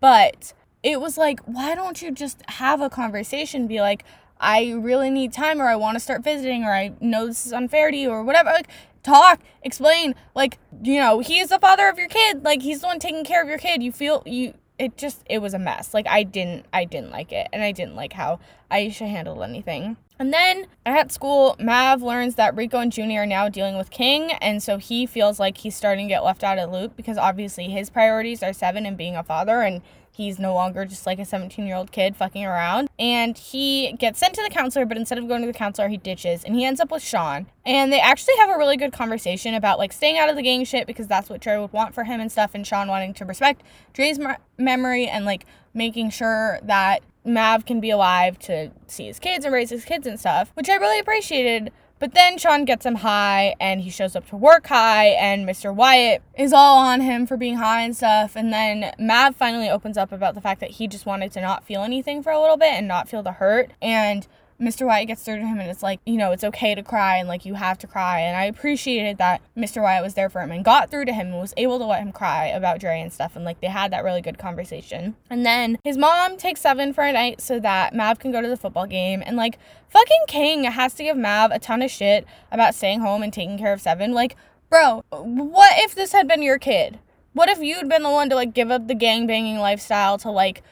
But 0.00 0.52
it 0.88 1.00
was 1.02 1.18
like, 1.18 1.40
why 1.40 1.74
don't 1.74 2.00
you 2.00 2.10
just 2.10 2.42
have 2.48 2.80
a 2.80 2.88
conversation? 2.88 3.66
Be 3.66 3.80
like, 3.80 4.04
I 4.40 4.72
really 4.72 5.10
need 5.10 5.32
time, 5.32 5.60
or 5.60 5.68
I 5.68 5.76
want 5.76 5.96
to 5.96 6.00
start 6.00 6.24
visiting, 6.24 6.64
or 6.64 6.72
I 6.72 6.92
know 7.00 7.26
this 7.26 7.44
is 7.44 7.52
unfair 7.52 7.90
to 7.90 7.96
you, 7.96 8.10
or 8.10 8.24
whatever. 8.24 8.50
Like, 8.50 8.68
talk, 9.02 9.40
explain. 9.62 10.14
Like, 10.34 10.58
you 10.82 10.98
know, 10.98 11.20
he 11.20 11.40
is 11.40 11.50
the 11.50 11.58
father 11.58 11.88
of 11.88 11.98
your 11.98 12.08
kid. 12.08 12.42
Like, 12.42 12.62
he's 12.62 12.80
the 12.80 12.86
one 12.86 12.98
taking 12.98 13.24
care 13.24 13.42
of 13.42 13.48
your 13.48 13.58
kid. 13.58 13.82
You 13.82 13.92
feel 13.92 14.22
you. 14.24 14.54
It 14.78 14.96
just 14.96 15.24
it 15.28 15.42
was 15.42 15.54
a 15.54 15.58
mess. 15.58 15.92
Like 15.92 16.06
I 16.06 16.22
didn't 16.22 16.66
I 16.72 16.84
didn't 16.84 17.10
like 17.10 17.32
it, 17.32 17.48
and 17.52 17.64
I 17.64 17.72
didn't 17.72 17.96
like 17.96 18.12
how 18.12 18.38
Aisha 18.70 19.10
handled 19.10 19.42
anything. 19.42 19.96
And 20.20 20.32
then 20.32 20.66
at 20.86 21.10
school, 21.10 21.56
Mav 21.58 22.00
learns 22.00 22.36
that 22.36 22.56
Rico 22.56 22.78
and 22.78 22.96
Junie 22.96 23.18
are 23.18 23.26
now 23.26 23.48
dealing 23.48 23.76
with 23.76 23.90
King, 23.90 24.30
and 24.40 24.62
so 24.62 24.78
he 24.78 25.04
feels 25.04 25.40
like 25.40 25.58
he's 25.58 25.74
starting 25.74 26.06
to 26.06 26.14
get 26.14 26.22
left 26.22 26.44
out 26.44 26.58
of 26.58 26.70
the 26.70 26.78
loop 26.78 26.96
because 26.96 27.18
obviously 27.18 27.68
his 27.68 27.90
priorities 27.90 28.40
are 28.44 28.52
Seven 28.52 28.86
and 28.86 28.96
being 28.96 29.16
a 29.16 29.24
father, 29.24 29.62
and 29.62 29.82
he's 30.18 30.40
no 30.40 30.52
longer 30.52 30.84
just 30.84 31.06
like 31.06 31.20
a 31.20 31.24
17 31.24 31.64
year 31.64 31.76
old 31.76 31.92
kid 31.92 32.16
fucking 32.16 32.44
around. 32.44 32.90
And 32.98 33.38
he 33.38 33.92
gets 33.92 34.18
sent 34.18 34.34
to 34.34 34.42
the 34.42 34.50
counselor, 34.50 34.84
but 34.84 34.96
instead 34.96 35.16
of 35.16 35.28
going 35.28 35.42
to 35.42 35.46
the 35.46 35.52
counselor, 35.52 35.86
he 35.86 35.96
ditches 35.96 36.42
and 36.42 36.56
he 36.56 36.64
ends 36.64 36.80
up 36.80 36.90
with 36.90 37.04
Sean. 37.04 37.46
And 37.64 37.92
they 37.92 38.00
actually 38.00 38.36
have 38.38 38.50
a 38.50 38.58
really 38.58 38.76
good 38.76 38.92
conversation 38.92 39.54
about 39.54 39.78
like 39.78 39.92
staying 39.92 40.18
out 40.18 40.28
of 40.28 40.34
the 40.34 40.42
gang 40.42 40.64
shit 40.64 40.88
because 40.88 41.06
that's 41.06 41.30
what 41.30 41.40
Dre 41.40 41.56
would 41.56 41.72
want 41.72 41.94
for 41.94 42.02
him 42.04 42.20
and 42.20 42.32
stuff, 42.32 42.50
and 42.52 42.66
Sean 42.66 42.88
wanting 42.88 43.14
to 43.14 43.24
respect 43.24 43.62
Dre's 43.92 44.18
memory 44.58 45.06
and 45.06 45.24
like 45.24 45.46
making 45.72 46.10
sure 46.10 46.58
that 46.64 47.02
Mav 47.24 47.64
can 47.64 47.78
be 47.78 47.90
alive 47.90 48.38
to 48.40 48.72
see 48.88 49.06
his 49.06 49.20
kids 49.20 49.44
and 49.44 49.54
raise 49.54 49.70
his 49.70 49.84
kids 49.84 50.06
and 50.06 50.18
stuff, 50.18 50.50
which 50.54 50.68
I 50.68 50.74
really 50.74 50.98
appreciated. 50.98 51.72
But 51.98 52.14
then 52.14 52.38
Sean 52.38 52.64
gets 52.64 52.86
him 52.86 52.96
high 52.96 53.54
and 53.58 53.80
he 53.80 53.90
shows 53.90 54.14
up 54.14 54.28
to 54.28 54.36
work 54.36 54.68
high, 54.68 55.06
and 55.08 55.48
Mr. 55.48 55.74
Wyatt 55.74 56.22
is 56.36 56.52
all 56.52 56.78
on 56.78 57.00
him 57.00 57.26
for 57.26 57.36
being 57.36 57.56
high 57.56 57.82
and 57.82 57.96
stuff. 57.96 58.36
And 58.36 58.52
then 58.52 58.92
Mav 58.98 59.34
finally 59.34 59.68
opens 59.68 59.96
up 59.96 60.12
about 60.12 60.34
the 60.34 60.40
fact 60.40 60.60
that 60.60 60.72
he 60.72 60.86
just 60.86 61.06
wanted 61.06 61.32
to 61.32 61.40
not 61.40 61.64
feel 61.64 61.82
anything 61.82 62.22
for 62.22 62.30
a 62.30 62.40
little 62.40 62.56
bit 62.56 62.72
and 62.74 62.86
not 62.86 63.08
feel 63.08 63.22
the 63.22 63.32
hurt. 63.32 63.72
And 63.82 64.26
Mr. 64.60 64.86
Wyatt 64.86 65.06
gets 65.06 65.22
through 65.22 65.38
to 65.38 65.46
him 65.46 65.60
and 65.60 65.70
it's 65.70 65.82
like, 65.82 66.00
you 66.04 66.16
know, 66.16 66.32
it's 66.32 66.42
okay 66.42 66.74
to 66.74 66.82
cry 66.82 67.16
and 67.16 67.28
like 67.28 67.44
you 67.44 67.54
have 67.54 67.78
to 67.78 67.86
cry. 67.86 68.20
And 68.20 68.36
I 68.36 68.44
appreciated 68.44 69.18
that 69.18 69.40
Mr. 69.56 69.82
Wyatt 69.82 70.02
was 70.02 70.14
there 70.14 70.28
for 70.28 70.40
him 70.40 70.50
and 70.50 70.64
got 70.64 70.90
through 70.90 71.04
to 71.04 71.12
him 71.12 71.28
and 71.28 71.40
was 71.40 71.54
able 71.56 71.78
to 71.78 71.84
let 71.84 72.02
him 72.02 72.10
cry 72.10 72.46
about 72.46 72.80
Dre 72.80 73.00
and 73.00 73.12
stuff. 73.12 73.36
And 73.36 73.44
like 73.44 73.60
they 73.60 73.68
had 73.68 73.92
that 73.92 74.02
really 74.02 74.20
good 74.20 74.38
conversation. 74.38 75.14
And 75.30 75.46
then 75.46 75.78
his 75.84 75.96
mom 75.96 76.36
takes 76.36 76.60
Seven 76.60 76.92
for 76.92 77.04
a 77.04 77.12
night 77.12 77.40
so 77.40 77.60
that 77.60 77.94
Mav 77.94 78.18
can 78.18 78.32
go 78.32 78.42
to 78.42 78.48
the 78.48 78.56
football 78.56 78.86
game. 78.86 79.22
And 79.24 79.36
like 79.36 79.58
fucking 79.90 80.24
King 80.26 80.64
has 80.64 80.94
to 80.94 81.04
give 81.04 81.16
Mav 81.16 81.52
a 81.52 81.58
ton 81.58 81.82
of 81.82 81.90
shit 81.90 82.26
about 82.50 82.74
staying 82.74 83.00
home 83.00 83.22
and 83.22 83.32
taking 83.32 83.58
care 83.58 83.72
of 83.72 83.80
Seven. 83.80 84.12
Like, 84.12 84.36
bro, 84.70 85.04
what 85.10 85.72
if 85.76 85.94
this 85.94 86.12
had 86.12 86.26
been 86.26 86.42
your 86.42 86.58
kid? 86.58 86.98
What 87.32 87.48
if 87.48 87.60
you'd 87.60 87.88
been 87.88 88.02
the 88.02 88.10
one 88.10 88.28
to 88.30 88.34
like 88.34 88.54
give 88.54 88.72
up 88.72 88.88
the 88.88 88.94
gang 88.96 89.28
banging 89.28 89.58
lifestyle 89.58 90.18
to 90.18 90.30
like 90.30 90.62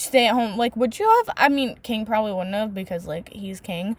stay 0.00 0.26
at 0.28 0.34
home. 0.34 0.56
Like, 0.56 0.76
would 0.76 0.98
you 0.98 1.08
have? 1.08 1.34
I 1.36 1.48
mean, 1.48 1.76
King 1.82 2.06
probably 2.06 2.32
wouldn't 2.32 2.54
have 2.54 2.74
because, 2.74 3.06
like, 3.06 3.32
he's 3.32 3.60
King. 3.60 3.96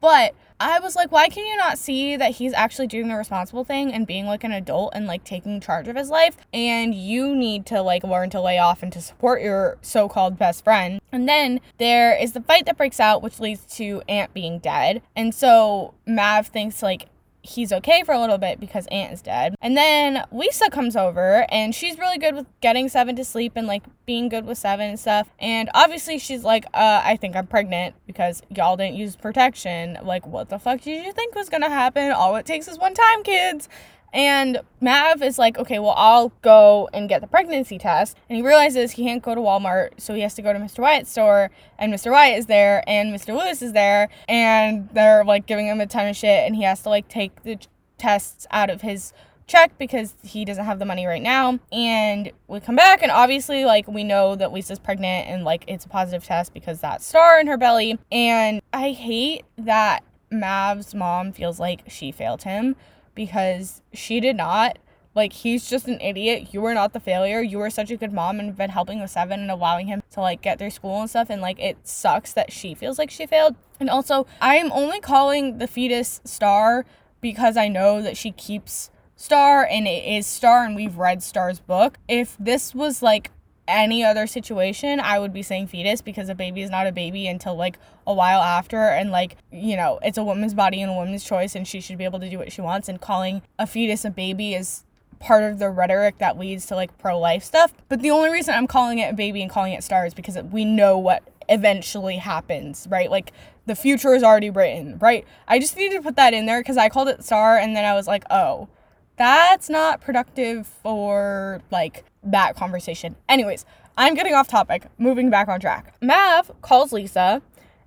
But 0.00 0.34
I 0.58 0.78
was 0.78 0.96
like, 0.96 1.12
why 1.12 1.28
can 1.28 1.44
you 1.44 1.56
not 1.56 1.78
see 1.78 2.16
that 2.16 2.32
he's 2.36 2.54
actually 2.54 2.86
doing 2.86 3.08
the 3.08 3.14
responsible 3.14 3.64
thing 3.64 3.92
and 3.92 4.06
being 4.06 4.26
like 4.26 4.42
an 4.42 4.52
adult 4.52 4.92
and 4.94 5.06
like 5.06 5.22
taking 5.24 5.60
charge 5.60 5.88
of 5.88 5.96
his 5.96 6.08
life? 6.08 6.36
And 6.52 6.94
you 6.94 7.34
need 7.34 7.66
to 7.66 7.82
like 7.82 8.04
learn 8.04 8.30
to 8.30 8.40
lay 8.40 8.58
off 8.58 8.82
and 8.82 8.92
to 8.92 9.00
support 9.00 9.42
your 9.42 9.76
so 9.82 10.08
called 10.08 10.38
best 10.38 10.64
friend. 10.64 11.00
And 11.12 11.28
then 11.28 11.60
there 11.78 12.16
is 12.16 12.32
the 12.32 12.40
fight 12.40 12.66
that 12.66 12.78
breaks 12.78 13.00
out, 13.00 13.22
which 13.22 13.40
leads 13.40 13.64
to 13.76 14.02
Ant 14.08 14.32
being 14.32 14.58
dead. 14.58 15.02
And 15.14 15.34
so 15.34 15.94
Mav 16.06 16.46
thinks 16.48 16.82
like 16.82 17.08
he's 17.46 17.72
okay 17.72 18.02
for 18.02 18.12
a 18.12 18.20
little 18.20 18.38
bit 18.38 18.60
because 18.60 18.86
Ant 18.88 19.12
is 19.12 19.22
dead. 19.22 19.54
And 19.60 19.76
then 19.76 20.24
Lisa 20.32 20.70
comes 20.70 20.96
over 20.96 21.46
and 21.50 21.74
she's 21.74 21.98
really 21.98 22.18
good 22.18 22.34
with 22.34 22.46
getting 22.60 22.88
Seven 22.88 23.16
to 23.16 23.24
sleep 23.24 23.52
and 23.56 23.66
like 23.66 23.82
being 24.04 24.28
good 24.28 24.44
with 24.44 24.58
Seven 24.58 24.90
and 24.90 25.00
stuff. 25.00 25.28
And 25.38 25.70
obviously 25.74 26.18
she's 26.18 26.44
like, 26.44 26.66
uh, 26.74 27.02
I 27.04 27.16
think 27.16 27.36
I'm 27.36 27.46
pregnant 27.46 27.94
because 28.06 28.42
y'all 28.50 28.76
didn't 28.76 28.96
use 28.96 29.16
protection. 29.16 29.98
Like, 30.02 30.26
what 30.26 30.48
the 30.48 30.58
fuck 30.58 30.80
did 30.80 31.04
you 31.04 31.12
think 31.12 31.34
was 31.34 31.48
gonna 31.48 31.70
happen? 31.70 32.12
All 32.12 32.36
it 32.36 32.46
takes 32.46 32.68
is 32.68 32.78
one 32.78 32.94
time, 32.94 33.22
kids. 33.22 33.68
And 34.12 34.60
Mav 34.80 35.22
is 35.22 35.38
like, 35.38 35.58
okay, 35.58 35.78
well, 35.78 35.94
I'll 35.96 36.32
go 36.42 36.88
and 36.92 37.08
get 37.08 37.20
the 37.20 37.26
pregnancy 37.26 37.78
test. 37.78 38.16
And 38.28 38.36
he 38.36 38.42
realizes 38.42 38.92
he 38.92 39.04
can't 39.04 39.22
go 39.22 39.34
to 39.34 39.40
Walmart, 39.40 40.00
so 40.00 40.14
he 40.14 40.22
has 40.22 40.34
to 40.34 40.42
go 40.42 40.52
to 40.52 40.58
Mr. 40.58 40.80
Wyatt's 40.80 41.10
store. 41.10 41.50
And 41.78 41.92
Mr. 41.92 42.10
Wyatt 42.10 42.38
is 42.38 42.46
there, 42.46 42.82
and 42.86 43.14
Mr. 43.14 43.36
Lewis 43.36 43.62
is 43.62 43.72
there, 43.72 44.08
and 44.28 44.88
they're 44.92 45.24
like 45.24 45.46
giving 45.46 45.66
him 45.66 45.80
a 45.80 45.86
ton 45.86 46.08
of 46.08 46.16
shit. 46.16 46.46
And 46.46 46.56
he 46.56 46.62
has 46.62 46.82
to 46.82 46.88
like 46.88 47.08
take 47.08 47.42
the 47.42 47.58
tests 47.98 48.46
out 48.50 48.70
of 48.70 48.82
his 48.82 49.12
check 49.46 49.76
because 49.78 50.14
he 50.22 50.44
doesn't 50.44 50.64
have 50.64 50.78
the 50.78 50.84
money 50.84 51.06
right 51.06 51.22
now. 51.22 51.58
And 51.72 52.32
we 52.48 52.60
come 52.60 52.76
back, 52.76 53.02
and 53.02 53.10
obviously, 53.10 53.64
like, 53.64 53.86
we 53.86 54.04
know 54.04 54.34
that 54.36 54.52
Lisa's 54.52 54.78
pregnant, 54.78 55.28
and 55.28 55.44
like, 55.44 55.64
it's 55.66 55.84
a 55.84 55.88
positive 55.88 56.24
test 56.24 56.52
because 56.52 56.80
that 56.80 57.02
star 57.02 57.38
in 57.38 57.46
her 57.46 57.56
belly. 57.56 57.98
And 58.10 58.60
I 58.72 58.90
hate 58.90 59.44
that 59.58 60.04
Mav's 60.30 60.94
mom 60.94 61.32
feels 61.32 61.60
like 61.60 61.82
she 61.88 62.12
failed 62.12 62.42
him 62.42 62.76
because 63.16 63.82
she 63.92 64.20
did 64.20 64.36
not. 64.36 64.78
Like, 65.16 65.32
he's 65.32 65.68
just 65.68 65.88
an 65.88 65.98
idiot. 66.02 66.48
You 66.52 66.60
were 66.60 66.74
not 66.74 66.92
the 66.92 67.00
failure. 67.00 67.40
You 67.40 67.56
were 67.58 67.70
such 67.70 67.90
a 67.90 67.96
good 67.96 68.12
mom 68.12 68.38
and 68.38 68.54
been 68.54 68.68
helping 68.68 69.00
with 69.00 69.10
Seven 69.10 69.40
and 69.40 69.50
allowing 69.50 69.86
him 69.86 70.02
to, 70.10 70.20
like, 70.20 70.42
get 70.42 70.58
through 70.58 70.70
school 70.70 71.00
and 71.00 71.08
stuff. 71.08 71.30
And, 71.30 71.40
like, 71.40 71.58
it 71.58 71.78
sucks 71.84 72.34
that 72.34 72.52
she 72.52 72.74
feels 72.74 72.98
like 72.98 73.10
she 73.10 73.26
failed. 73.26 73.56
And 73.80 73.88
also, 73.88 74.26
I 74.42 74.56
am 74.56 74.70
only 74.72 75.00
calling 75.00 75.56
the 75.56 75.66
fetus 75.66 76.20
Star 76.24 76.84
because 77.22 77.56
I 77.56 77.66
know 77.66 78.02
that 78.02 78.18
she 78.18 78.30
keeps 78.30 78.90
Star 79.16 79.64
and 79.64 79.88
it 79.88 80.04
is 80.04 80.26
Star 80.26 80.64
and 80.64 80.76
we've 80.76 80.98
read 80.98 81.22
Star's 81.22 81.60
book. 81.60 81.96
If 82.06 82.36
this 82.38 82.74
was, 82.74 83.02
like, 83.02 83.30
any 83.68 84.04
other 84.04 84.26
situation, 84.26 85.00
I 85.00 85.18
would 85.18 85.32
be 85.32 85.42
saying 85.42 85.68
fetus 85.68 86.00
because 86.00 86.28
a 86.28 86.34
baby 86.34 86.62
is 86.62 86.70
not 86.70 86.86
a 86.86 86.92
baby 86.92 87.26
until 87.26 87.54
like 87.54 87.78
a 88.06 88.14
while 88.14 88.40
after. 88.40 88.82
And 88.82 89.10
like, 89.10 89.36
you 89.50 89.76
know, 89.76 89.98
it's 90.02 90.18
a 90.18 90.24
woman's 90.24 90.54
body 90.54 90.80
and 90.82 90.90
a 90.90 90.94
woman's 90.94 91.24
choice 91.24 91.54
and 91.54 91.66
she 91.66 91.80
should 91.80 91.98
be 91.98 92.04
able 92.04 92.20
to 92.20 92.30
do 92.30 92.38
what 92.38 92.52
she 92.52 92.60
wants. 92.60 92.88
And 92.88 93.00
calling 93.00 93.42
a 93.58 93.66
fetus 93.66 94.04
a 94.04 94.10
baby 94.10 94.54
is 94.54 94.84
part 95.18 95.42
of 95.44 95.58
the 95.58 95.70
rhetoric 95.70 96.18
that 96.18 96.38
leads 96.38 96.66
to 96.66 96.76
like 96.76 96.96
pro 96.98 97.18
life 97.18 97.42
stuff. 97.42 97.72
But 97.88 98.02
the 98.02 98.10
only 98.10 98.30
reason 98.30 98.54
I'm 98.54 98.66
calling 98.66 98.98
it 98.98 99.12
a 99.12 99.14
baby 99.14 99.42
and 99.42 99.50
calling 99.50 99.72
it 99.72 99.82
star 99.82 100.06
is 100.06 100.14
because 100.14 100.36
we 100.50 100.64
know 100.64 100.98
what 100.98 101.22
eventually 101.48 102.16
happens, 102.16 102.86
right? 102.90 103.10
Like 103.10 103.32
the 103.66 103.74
future 103.74 104.14
is 104.14 104.22
already 104.22 104.50
written, 104.50 104.98
right? 104.98 105.24
I 105.48 105.58
just 105.58 105.76
needed 105.76 105.96
to 105.96 106.02
put 106.02 106.16
that 106.16 106.34
in 106.34 106.46
there 106.46 106.60
because 106.60 106.76
I 106.76 106.88
called 106.88 107.08
it 107.08 107.24
star 107.24 107.56
and 107.56 107.76
then 107.76 107.84
I 107.84 107.94
was 107.94 108.06
like, 108.06 108.24
oh, 108.30 108.68
that's 109.16 109.68
not 109.68 110.00
productive 110.00 110.66
for 110.66 111.60
like 111.70 112.04
that 112.22 112.56
conversation. 112.56 113.16
Anyways, 113.28 113.64
I'm 113.96 114.14
getting 114.14 114.34
off 114.34 114.48
topic, 114.48 114.86
moving 114.98 115.30
back 115.30 115.48
on 115.48 115.60
track. 115.60 115.94
Mav 116.02 116.50
calls 116.60 116.92
Lisa 116.92 117.40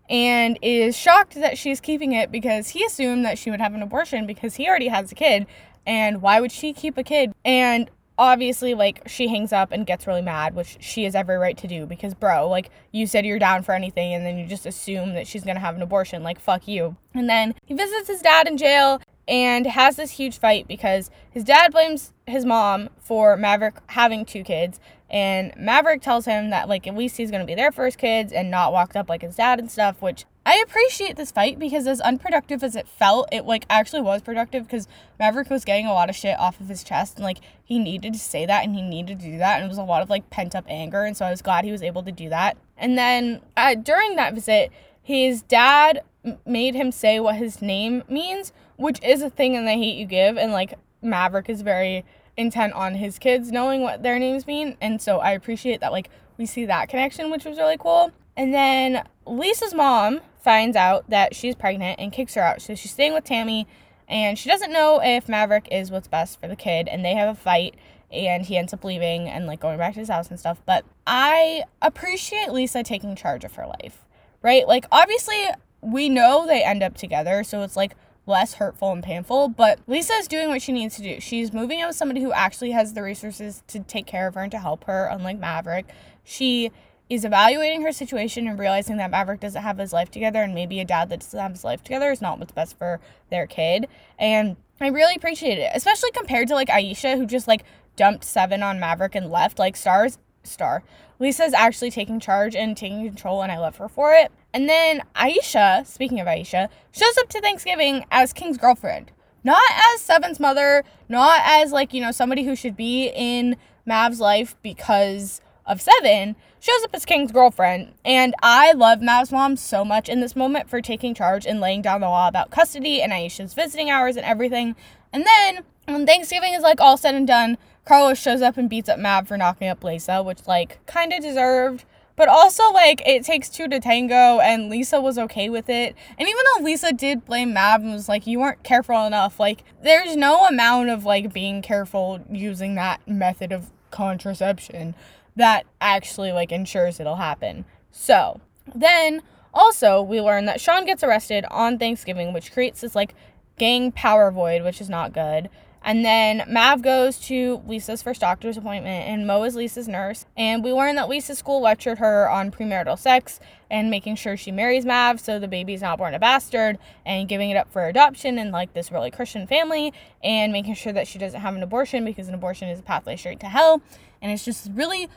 and 0.10 0.58
is 0.62 0.98
shocked 0.98 1.36
that 1.36 1.58
she's 1.58 1.80
keeping 1.80 2.14
it 2.14 2.32
because 2.32 2.70
he 2.70 2.84
assumed 2.84 3.24
that 3.26 3.38
she 3.38 3.52
would 3.52 3.62
have 3.62 3.76
an 3.76 3.84
abortion 3.84 4.26
because 4.26 4.56
he 4.56 4.68
already 4.68 4.88
has 4.88 5.12
a 5.12 5.16
kid. 5.16 5.46
And 5.86 6.22
why 6.22 6.40
would 6.40 6.52
she 6.52 6.74
keep 6.74 6.98
a 6.98 7.04
kid? 7.04 7.32
And 7.46 7.90
obviously, 8.18 8.74
like, 8.74 9.08
she 9.08 9.28
hangs 9.28 9.54
up 9.54 9.72
and 9.72 9.86
gets 9.86 10.08
really 10.08 10.22
mad, 10.22 10.56
which 10.56 10.78
she 10.80 11.04
has 11.04 11.14
every 11.14 11.38
right 11.38 11.58
to 11.58 11.68
do 11.68 11.86
because, 11.86 12.16
bro, 12.16 12.50
like, 12.50 12.70
you 12.92 13.06
said 13.06 13.26
you're 13.26 13.40
down 13.40 13.62
for 13.62 13.74
anything 13.74 14.14
and 14.14 14.26
then 14.26 14.38
you 14.38 14.48
just 14.48 14.66
assume 14.66 15.14
that 15.14 15.28
she's 15.28 15.44
gonna 15.44 15.60
have 15.60 15.76
an 15.76 15.82
abortion. 15.82 16.24
Like, 16.24 16.40
fuck 16.40 16.68
you. 16.68 16.96
And 17.14 17.30
then 17.30 17.54
he 17.66 17.76
visits 17.76 18.08
his 18.08 18.22
dad 18.22 18.48
in 18.48 18.58
jail 18.58 19.00
and 19.30 19.68
has 19.68 19.96
this 19.96 20.12
huge 20.12 20.40
fight 20.40 20.68
because 20.68 21.12
his 21.30 21.44
dad 21.44 21.72
blames 21.72 22.12
his 22.26 22.46
mom 22.46 22.90
for 23.00 23.38
Maverick 23.38 23.76
having 23.88 24.26
two 24.26 24.44
kids 24.44 24.80
and 25.10 25.54
Maverick 25.56 26.02
tells 26.02 26.26
him 26.26 26.50
that 26.50 26.68
like 26.68 26.88
at 26.88 26.96
least 26.96 27.18
he's 27.18 27.32
going 27.32 27.46
to 27.46 27.56
be 27.56 27.72
for 27.72 27.86
his 27.86 27.96
kids 27.96 28.34
and 28.34 28.50
not 28.50 28.74
walked 28.74 28.96
up 28.96 29.08
like 29.08 29.22
his 29.22 29.36
dad 29.36 29.60
and 29.60 29.72
stuff 29.72 30.02
which 30.02 30.26
I 30.46 30.64
appreciate 30.66 31.16
this 31.16 31.32
fight 31.32 31.60
because 31.60 31.86
as 31.86 32.02
unproductive 32.02 32.64
as 32.64 32.76
it 32.76 32.88
felt 32.88 33.30
it 33.32 33.46
like 33.46 33.66
actually 33.70 34.02
was 34.02 34.24
productive 34.24 34.64
because 34.64 34.88
Maverick 35.20 35.52
was 35.52 35.64
getting 35.64 35.86
a 35.86 35.94
lot 35.94 36.10
of 36.10 36.16
shit 36.16 36.38
off 36.40 36.60
of 36.60 36.68
his 36.68 36.84
chest 36.84 37.18
and 37.18 37.24
like 37.24 37.38
he 37.64 37.78
needed 37.78 38.14
to 38.14 38.20
say 38.20 38.48
that 38.48 38.64
and 38.64 38.74
he 38.74 38.82
needed 38.82 39.20
to 39.20 39.26
do 39.26 39.38
that 39.38 39.58
and 39.58 39.66
it 39.66 39.70
was 39.70 39.78
a 39.78 39.84
lot 39.84 40.02
of 40.02 40.10
like 40.10 40.32
pent 40.32 40.56
up 40.56 40.66
anger 40.68 41.04
and 41.04 41.16
so 41.16 41.26
I 41.26 41.30
was 41.30 41.44
glad 41.44 41.66
he 41.66 41.72
was 41.72 41.84
able 41.84 42.02
to 42.02 42.12
do 42.12 42.30
that. 42.30 42.58
And 42.78 42.98
then 42.98 43.42
uh, 43.56 43.76
during 43.76 44.16
that 44.16 44.34
visit 44.34 44.72
his 45.04 45.44
dad 45.44 46.02
made 46.46 46.74
him 46.74 46.92
say 46.92 47.20
what 47.20 47.36
his 47.36 47.62
name 47.62 48.04
means 48.10 48.52
which 48.80 49.00
is 49.04 49.22
a 49.22 49.30
thing 49.30 49.54
in 49.54 49.66
the 49.66 49.74
hate 49.74 49.98
you 49.98 50.06
give 50.06 50.38
and 50.38 50.52
like 50.52 50.74
maverick 51.02 51.50
is 51.50 51.62
very 51.62 52.04
intent 52.38 52.74
on 52.74 52.96
his 52.96 53.20
kids 53.20 53.52
knowing 53.52 53.82
what 53.82 54.02
their 54.02 54.18
names 54.18 54.48
mean 54.48 54.76
and 54.82 55.02
so 55.02 55.20
i 55.20 55.32
appreciate 55.32 55.82
that 55.82 55.92
like 55.92 56.10
we 56.38 56.46
see 56.46 56.66
that 56.66 56.90
connection 56.90 57.30
which 57.30 57.46
was 57.46 57.58
really 57.58 57.78
cool 57.78 58.12
And 58.40 58.54
then 58.54 59.04
Lisa's 59.26 59.74
mom 59.74 60.22
finds 60.42 60.78
out 60.78 61.10
that 61.10 61.36
she's 61.36 61.56
pregnant 61.56 62.00
and 62.00 62.10
kicks 62.10 62.36
her 62.36 62.42
out. 62.42 62.62
So 62.62 62.74
she's 62.74 62.92
staying 62.92 63.14
with 63.14 63.26
Tammy 63.26 63.68
and 64.08 64.40
she 64.40 64.50
doesn't 64.50 64.72
know 64.72 65.02
if 65.04 65.28
Maverick 65.28 65.68
is 65.70 65.92
what's 65.92 66.08
best 66.08 66.40
for 66.40 66.48
the 66.48 66.56
kid 66.56 66.88
and 66.88 67.04
they 67.04 67.16
have 67.16 67.28
a 67.28 67.38
fight 67.38 67.76
and 68.14 68.46
he 68.46 68.56
ends 68.56 68.74
up 68.74 68.86
leaving 68.86 69.28
and 69.28 69.46
like 69.46 69.60
going 69.60 69.78
back 69.78 69.94
to 69.96 70.00
his 70.00 70.08
house 70.08 70.30
and 70.30 70.40
stuff. 70.40 70.62
But 70.66 70.86
I 71.06 71.64
appreciate 71.82 72.54
Lisa 72.54 72.82
taking 72.82 73.14
charge 73.14 73.44
of 73.44 73.56
her 73.56 73.68
life, 73.68 74.06
right? 74.42 74.66
Like, 74.66 74.86
obviously, 74.90 75.44
we 75.82 76.08
know 76.08 76.48
they 76.48 76.64
end 76.64 76.82
up 76.82 76.96
together, 76.96 77.44
so 77.44 77.62
it's 77.64 77.76
like 77.76 77.94
less 78.30 78.54
hurtful 78.54 78.92
and 78.94 79.04
painful, 79.04 79.50
but 79.50 79.80
Lisa 79.88 80.14
is 80.14 80.28
doing 80.28 80.48
what 80.48 80.62
she 80.62 80.72
needs 80.72 80.96
to 80.96 81.02
do. 81.02 81.20
She's 81.20 81.52
moving 81.52 81.82
out 81.82 81.88
with 81.88 81.98
somebody 81.98 82.22
who 82.22 82.32
actually 82.32 82.72
has 82.72 82.94
the 82.94 83.04
resources 83.04 83.64
to 83.68 83.82
take 83.82 84.06
care 84.06 84.28
of 84.28 84.36
her 84.36 84.42
and 84.42 84.52
to 84.52 84.60
help 84.60 84.86
her, 84.86 85.06
unlike 85.08 85.40
Maverick. 85.40 85.88
She 86.24 86.72
is 87.10 87.26
evaluating 87.26 87.82
her 87.82 87.92
situation 87.92 88.48
and 88.48 88.60
realizing 88.60 88.98
that 88.98 89.10
Maverick 89.10 89.40
doesn't 89.40 89.64
have 89.64 89.80
his 89.80 89.92
life 89.92 90.12
together 90.12 90.44
and 90.44 90.54
maybe 90.54 90.80
a 90.80 90.86
dad 90.86 91.10
that 91.10 91.22
doesn't 91.22 91.40
have 91.40 91.52
his 91.52 91.64
life 91.64 91.84
together 91.84 92.12
is 92.12 92.22
not 92.22 92.38
what's 92.38 92.52
best 92.52 92.78
for 92.78 93.00
their 93.32 93.48
kid. 93.48 93.88
And 94.20 94.56
I 94.80 94.90
really 94.90 95.16
appreciate 95.16 95.58
it, 95.58 95.72
especially 95.74 96.12
compared 96.12 96.48
to 96.50 96.54
like 96.54 96.70
Aisha 96.70 97.18
who 97.18 97.26
just 97.26 97.48
like 97.48 97.64
dumped 97.96 98.24
seven 98.24 98.62
on 98.62 98.80
Maverick 98.80 99.16
and 99.16 99.32
left. 99.32 99.58
Like 99.58 99.76
stars 99.76 100.20
star. 100.44 100.84
Lisa's 101.18 101.54
actually 101.54 101.92
taking 101.92 102.20
charge 102.20 102.56
and 102.56 102.78
taking 102.78 103.06
control 103.06 103.42
and 103.42 103.52
I 103.52 103.58
love 103.58 103.78
her 103.78 103.90
for 103.90 104.14
it. 104.14 104.32
And 104.54 104.68
then 104.68 105.04
Aisha, 105.16 105.86
speaking 105.86 106.20
of 106.20 106.28
Aisha, 106.28 106.70
shows 106.92 107.18
up 107.20 107.30
to 107.30 107.42
Thanksgiving 107.42 108.06
as 108.12 108.34
King's 108.34 108.58
girlfriend. 108.58 109.12
Not 109.44 109.62
as 109.94 110.02
Seven's 110.02 110.40
mother, 110.40 110.84
not 111.08 111.42
as 111.44 111.72
like, 111.72 111.94
you 111.94 112.02
know, 112.02 112.12
somebody 112.12 112.44
who 112.44 112.56
should 112.56 112.76
be 112.76 113.08
in 113.08 113.56
Mav's 113.86 114.20
life 114.20 114.56
because 114.62 115.42
of 115.66 115.82
Seven, 115.82 116.36
shows 116.60 116.84
up 116.84 116.90
as 116.94 117.06
King's 117.06 117.32
girlfriend. 117.32 117.94
And 118.04 118.34
I 118.42 118.74
love 118.74 119.02
Mav's 119.02 119.32
mom 119.32 119.56
so 119.56 119.86
much 119.86 120.10
in 120.10 120.20
this 120.20 120.36
moment 120.36 120.70
for 120.70 120.82
taking 120.82 121.14
charge 121.14 121.46
and 121.46 121.60
laying 121.60 121.82
down 121.82 122.02
the 122.02 122.10
law 122.10 122.28
about 122.28 122.52
custody 122.52 123.02
and 123.02 123.14
Aisha's 123.14 123.54
visiting 123.54 123.90
hours 123.90 124.18
and 124.18 124.26
everything. 124.26 124.76
And 125.14 125.26
then 125.26 125.64
when 125.86 126.06
Thanksgiving 126.06 126.54
is 126.54 126.64
like 126.64 126.82
all 126.82 126.98
said 126.98 127.16
and 127.16 127.28
done, 127.28 127.58
Carlos 127.86 128.20
shows 128.20 128.42
up 128.42 128.58
and 128.58 128.70
beats 128.70 128.90
up 128.90 129.00
Mav 129.00 129.28
for 129.28 129.38
knocking 129.38 129.68
up 129.68 129.84
Lisa, 129.84 130.22
which 130.22 130.48
like 130.48 130.86
kind 130.86 131.14
of 131.14 131.22
deserved. 131.22 131.86
But 132.20 132.28
also, 132.28 132.70
like, 132.74 133.02
it 133.08 133.24
takes 133.24 133.48
two 133.48 133.70
to 133.70 133.80
tango, 133.80 134.40
and 134.40 134.70
Lisa 134.70 135.00
was 135.00 135.18
okay 135.18 135.50
with 135.50 135.70
it. 135.70 135.96
And 136.18 136.28
even 136.28 136.44
though 136.54 136.64
Lisa 136.66 136.92
did 136.92 137.26
blame 137.26 137.54
Mav 137.54 137.82
and 137.82 137.94
was 137.94 138.10
like, 138.10 138.28
you 138.28 138.42
weren't 138.42 138.62
careful 138.62 139.06
enough, 139.06 139.40
like, 139.40 139.64
there's 139.82 140.18
no 140.18 140.46
amount 140.46 140.90
of, 140.90 141.06
like, 141.06 141.32
being 141.32 141.62
careful 141.62 142.20
using 142.30 142.76
that 142.76 143.00
method 143.08 143.54
of 143.54 143.72
contraception 143.90 144.96
that 145.36 145.66
actually 145.80 146.32
like 146.32 146.52
ensures 146.52 147.00
it'll 147.00 147.16
happen. 147.16 147.66
So 147.92 148.40
then 148.76 149.22
also 149.54 150.02
we 150.02 150.22
learn 150.22 150.46
that 150.46 150.62
Sean 150.62 150.86
gets 150.86 151.04
arrested 151.04 151.46
on 151.50 151.80
Thanksgiving, 151.80 152.34
which 152.34 152.52
creates 152.52 152.82
this 152.82 152.96
like 152.96 153.16
gang 153.58 153.92
power 153.92 154.32
void, 154.32 154.64
which 154.64 154.82
is 154.82 154.90
not 154.90 155.14
good. 155.14 155.50
And 155.84 156.04
then 156.04 156.44
Mav 156.48 156.82
goes 156.82 157.18
to 157.22 157.62
Lisa's 157.66 158.02
first 158.02 158.22
doctor's 158.22 158.58
appointment, 158.58 159.08
and 159.08 159.26
Mo 159.26 159.44
is 159.44 159.56
Lisa's 159.56 159.88
nurse. 159.88 160.26
And 160.36 160.64
we 160.64 160.74
learn 160.74 160.96
that 160.96 161.08
Lisa's 161.10 161.38
school 161.38 161.62
lectured 161.62 162.00
her 162.00 162.30
on 162.30 162.52
premarital 162.52 163.00
sex 163.00 163.40
and 163.72 163.90
making 163.90 164.16
sure 164.16 164.36
she 164.36 164.52
marries 164.52 164.86
Mav 164.86 165.20
so 165.20 165.40
the 165.40 165.48
baby's 165.48 165.82
not 165.82 165.98
born 165.98 166.14
a 166.14 166.20
bastard, 166.20 166.78
and 167.06 167.30
giving 167.30 167.50
it 167.50 167.56
up 167.56 167.72
for 167.72 167.88
adoption 167.88 168.38
in 168.38 168.52
like 168.52 168.74
this 168.74 168.92
really 168.92 169.12
Christian 169.12 169.48
family, 169.48 169.94
and 170.24 170.52
making 170.52 170.74
sure 170.74 170.94
that 170.94 171.08
she 171.08 171.18
doesn't 171.18 171.40
have 171.40 171.56
an 171.56 171.64
abortion 171.64 172.04
because 172.04 172.28
an 172.28 172.34
abortion 172.34 172.68
is 172.68 172.80
a 172.80 172.84
pathway 172.84 173.16
straight 173.16 173.40
to 173.40 173.48
hell. 173.48 173.82
And 174.22 174.32
it's 174.32 174.44
just 174.44 174.70
really 174.74 175.08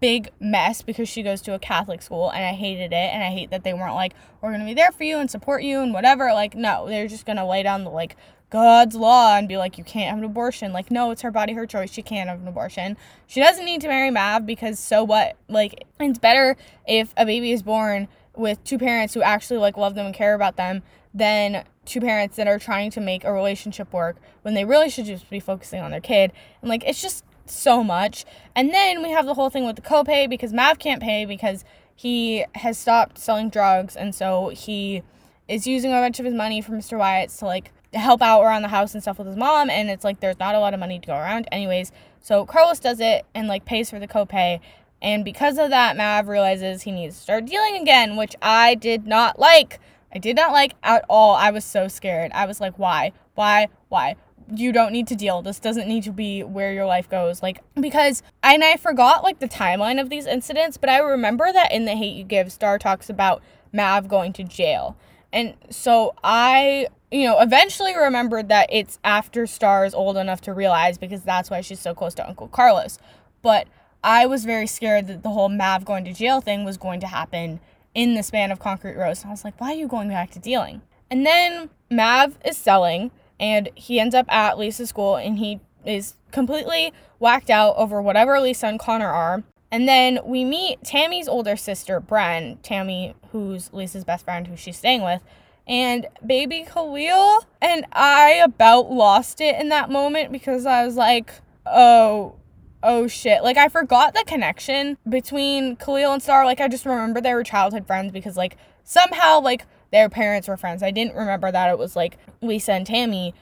big 0.00 0.30
mess 0.40 0.82
because 0.82 1.08
she 1.08 1.22
goes 1.22 1.40
to 1.42 1.54
a 1.54 1.58
Catholic 1.58 2.02
school 2.02 2.30
and 2.30 2.44
I 2.44 2.52
hated 2.52 2.92
it 2.92 2.94
and 3.12 3.22
I 3.22 3.30
hate 3.30 3.50
that 3.50 3.62
they 3.62 3.74
weren't 3.74 3.94
like 3.94 4.14
we're 4.40 4.50
going 4.50 4.60
to 4.60 4.66
be 4.66 4.74
there 4.74 4.92
for 4.92 5.04
you 5.04 5.18
and 5.18 5.30
support 5.30 5.62
you 5.62 5.80
and 5.80 5.92
whatever 5.92 6.32
like 6.32 6.54
no 6.54 6.88
they're 6.88 7.08
just 7.08 7.26
going 7.26 7.36
to 7.36 7.44
lay 7.44 7.62
down 7.62 7.84
the 7.84 7.90
like 7.90 8.16
God's 8.52 8.94
law 8.96 9.38
and 9.38 9.48
be 9.48 9.56
like 9.56 9.78
you 9.78 9.84
can't 9.84 10.10
have 10.10 10.18
an 10.18 10.24
abortion. 10.24 10.74
Like 10.74 10.90
no 10.90 11.10
it's 11.10 11.22
her 11.22 11.30
body 11.30 11.54
her 11.54 11.66
choice. 11.66 11.90
She 11.90 12.02
can't 12.02 12.28
have 12.28 12.42
an 12.42 12.46
abortion. 12.46 12.98
She 13.26 13.40
doesn't 13.40 13.64
need 13.64 13.80
to 13.80 13.88
marry 13.88 14.10
Mav 14.10 14.44
because 14.44 14.78
so 14.78 15.02
what? 15.02 15.38
Like 15.48 15.86
it's 15.98 16.18
better 16.18 16.58
if 16.86 17.14
a 17.16 17.24
baby 17.24 17.52
is 17.52 17.62
born 17.62 18.08
with 18.36 18.62
two 18.62 18.78
parents 18.78 19.14
who 19.14 19.22
actually 19.22 19.58
like 19.58 19.78
love 19.78 19.94
them 19.94 20.04
and 20.04 20.14
care 20.14 20.34
about 20.34 20.56
them 20.56 20.82
than 21.14 21.64
two 21.86 22.02
parents 22.02 22.36
that 22.36 22.46
are 22.46 22.58
trying 22.58 22.90
to 22.90 23.00
make 23.00 23.24
a 23.24 23.32
relationship 23.32 23.90
work 23.90 24.16
when 24.42 24.52
they 24.52 24.66
really 24.66 24.90
should 24.90 25.06
just 25.06 25.30
be 25.30 25.40
focusing 25.40 25.80
on 25.80 25.90
their 25.90 26.00
kid. 26.00 26.30
And 26.60 26.68
like 26.68 26.84
it's 26.86 27.00
just 27.00 27.24
so 27.46 27.82
much. 27.82 28.26
And 28.54 28.68
then 28.68 29.02
we 29.02 29.12
have 29.12 29.24
the 29.24 29.32
whole 29.32 29.48
thing 29.48 29.64
with 29.64 29.76
the 29.76 29.82
copay 29.82 30.28
because 30.28 30.52
Mav 30.52 30.78
can't 30.78 31.00
pay 31.00 31.24
because 31.24 31.64
he 31.96 32.44
has 32.56 32.76
stopped 32.76 33.16
selling 33.16 33.48
drugs. 33.48 33.96
And 33.96 34.14
so 34.14 34.50
he 34.50 35.02
is 35.48 35.66
using 35.66 35.90
a 35.90 35.96
bunch 35.96 36.18
of 36.18 36.26
his 36.26 36.34
money 36.34 36.60
from 36.60 36.74
Mr. 36.74 36.98
Wyatt's 36.98 37.38
to 37.38 37.46
like 37.46 37.72
help 37.94 38.22
out 38.22 38.42
around 38.42 38.62
the 38.62 38.68
house 38.68 38.94
and 38.94 39.02
stuff 39.02 39.18
with 39.18 39.26
his 39.26 39.36
mom 39.36 39.68
and 39.68 39.90
it's 39.90 40.04
like 40.04 40.20
there's 40.20 40.38
not 40.38 40.54
a 40.54 40.58
lot 40.58 40.72
of 40.74 40.80
money 40.80 40.98
to 40.98 41.06
go 41.06 41.14
around 41.14 41.46
anyways. 41.52 41.92
So 42.20 42.46
Carlos 42.46 42.80
does 42.80 43.00
it 43.00 43.26
and 43.34 43.48
like 43.48 43.64
pays 43.64 43.90
for 43.90 43.98
the 43.98 44.08
copay 44.08 44.60
and 45.00 45.24
because 45.24 45.58
of 45.58 45.70
that 45.70 45.96
Mav 45.96 46.28
realizes 46.28 46.82
he 46.82 46.92
needs 46.92 47.16
to 47.16 47.22
start 47.22 47.46
dealing 47.46 47.76
again, 47.76 48.16
which 48.16 48.34
I 48.40 48.74
did 48.76 49.06
not 49.06 49.38
like. 49.38 49.80
I 50.14 50.18
did 50.18 50.36
not 50.36 50.52
like 50.52 50.74
at 50.82 51.04
all. 51.08 51.34
I 51.34 51.50
was 51.50 51.64
so 51.64 51.88
scared. 51.88 52.30
I 52.32 52.46
was 52.46 52.60
like, 52.60 52.78
why? 52.78 53.12
Why? 53.34 53.68
Why? 53.88 54.16
you 54.54 54.72
don't 54.72 54.92
need 54.92 55.06
to 55.08 55.16
deal. 55.16 55.42
This 55.42 55.58
doesn't 55.58 55.88
need 55.88 56.04
to 56.04 56.12
be 56.12 56.42
where 56.42 56.72
your 56.72 56.86
life 56.86 57.08
goes. 57.08 57.42
Like, 57.42 57.60
because, 57.78 58.22
and 58.42 58.62
I 58.62 58.76
forgot 58.76 59.22
like 59.22 59.38
the 59.38 59.48
timeline 59.48 60.00
of 60.00 60.10
these 60.10 60.26
incidents, 60.26 60.76
but 60.76 60.90
I 60.90 60.98
remember 60.98 61.52
that 61.52 61.72
in 61.72 61.84
The 61.84 61.92
Hate 61.92 62.14
You 62.14 62.24
Give, 62.24 62.50
Star 62.52 62.78
talks 62.78 63.08
about 63.08 63.42
Mav 63.72 64.08
going 64.08 64.32
to 64.34 64.44
jail. 64.44 64.96
And 65.32 65.54
so 65.70 66.14
I, 66.22 66.88
you 67.10 67.24
know, 67.24 67.40
eventually 67.40 67.96
remembered 67.96 68.48
that 68.48 68.68
it's 68.70 68.98
after 69.02 69.46
Star 69.46 69.84
is 69.84 69.94
old 69.94 70.16
enough 70.16 70.40
to 70.42 70.52
realize 70.52 70.98
because 70.98 71.22
that's 71.22 71.50
why 71.50 71.60
she's 71.60 71.80
so 71.80 71.94
close 71.94 72.14
to 72.14 72.28
Uncle 72.28 72.48
Carlos. 72.48 72.98
But 73.40 73.66
I 74.04 74.26
was 74.26 74.44
very 74.44 74.66
scared 74.66 75.06
that 75.06 75.22
the 75.22 75.30
whole 75.30 75.48
Mav 75.48 75.84
going 75.84 76.04
to 76.04 76.12
jail 76.12 76.40
thing 76.40 76.64
was 76.64 76.76
going 76.76 77.00
to 77.00 77.06
happen 77.06 77.60
in 77.94 78.14
the 78.14 78.22
span 78.22 78.50
of 78.50 78.58
Concrete 78.58 78.96
Rose. 78.96 79.22
And 79.22 79.28
I 79.28 79.32
was 79.32 79.44
like, 79.44 79.60
why 79.60 79.72
are 79.72 79.76
you 79.76 79.88
going 79.88 80.08
back 80.08 80.30
to 80.32 80.38
dealing? 80.38 80.82
And 81.10 81.26
then 81.26 81.70
Mav 81.90 82.38
is 82.44 82.56
selling 82.56 83.10
and 83.38 83.68
he 83.74 84.00
ends 84.00 84.14
up 84.14 84.30
at 84.32 84.58
Lisa's 84.58 84.88
school 84.88 85.16
and 85.16 85.38
he 85.38 85.60
is 85.84 86.14
completely 86.30 86.92
whacked 87.18 87.50
out 87.50 87.76
over 87.76 88.00
whatever 88.00 88.40
Lisa 88.40 88.66
and 88.66 88.78
Connor 88.78 89.08
are. 89.08 89.42
And 89.72 89.88
then 89.88 90.20
we 90.24 90.44
meet 90.44 90.84
Tammy's 90.84 91.26
older 91.26 91.56
sister, 91.56 92.00
Bren, 92.00 92.58
Tammy, 92.62 93.14
who's 93.32 93.72
Lisa's 93.72 94.04
best 94.04 94.24
friend, 94.24 94.46
who 94.46 94.56
she's 94.56 94.76
staying 94.76 95.02
with, 95.02 95.22
and 95.66 96.06
baby 96.24 96.64
Khalil. 96.64 97.46
And 97.60 97.86
I 97.90 98.42
about 98.44 98.92
lost 98.92 99.40
it 99.40 99.58
in 99.58 99.70
that 99.70 99.90
moment 99.90 100.30
because 100.30 100.66
I 100.66 100.84
was 100.84 100.96
like, 100.96 101.32
oh, 101.66 102.34
oh 102.82 103.08
shit. 103.08 103.42
Like, 103.42 103.56
I 103.56 103.68
forgot 103.68 104.12
the 104.12 104.24
connection 104.26 104.98
between 105.08 105.76
Khalil 105.76 106.12
and 106.12 106.22
Star. 106.22 106.44
Like, 106.44 106.60
I 106.60 106.68
just 106.68 106.84
remember 106.84 107.20
they 107.20 107.32
were 107.32 107.42
childhood 107.42 107.86
friends 107.86 108.12
because, 108.12 108.36
like, 108.36 108.58
somehow, 108.84 109.40
like, 109.40 109.64
their 109.92 110.08
parents 110.08 110.48
were 110.48 110.56
friends. 110.56 110.82
I 110.82 110.90
didn't 110.90 111.14
remember 111.14 111.52
that 111.52 111.70
it 111.70 111.78
was 111.78 111.94
like 111.94 112.18
Lisa 112.40 112.72
and 112.72 112.86
Tammy 112.86 113.34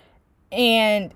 and 0.52 1.14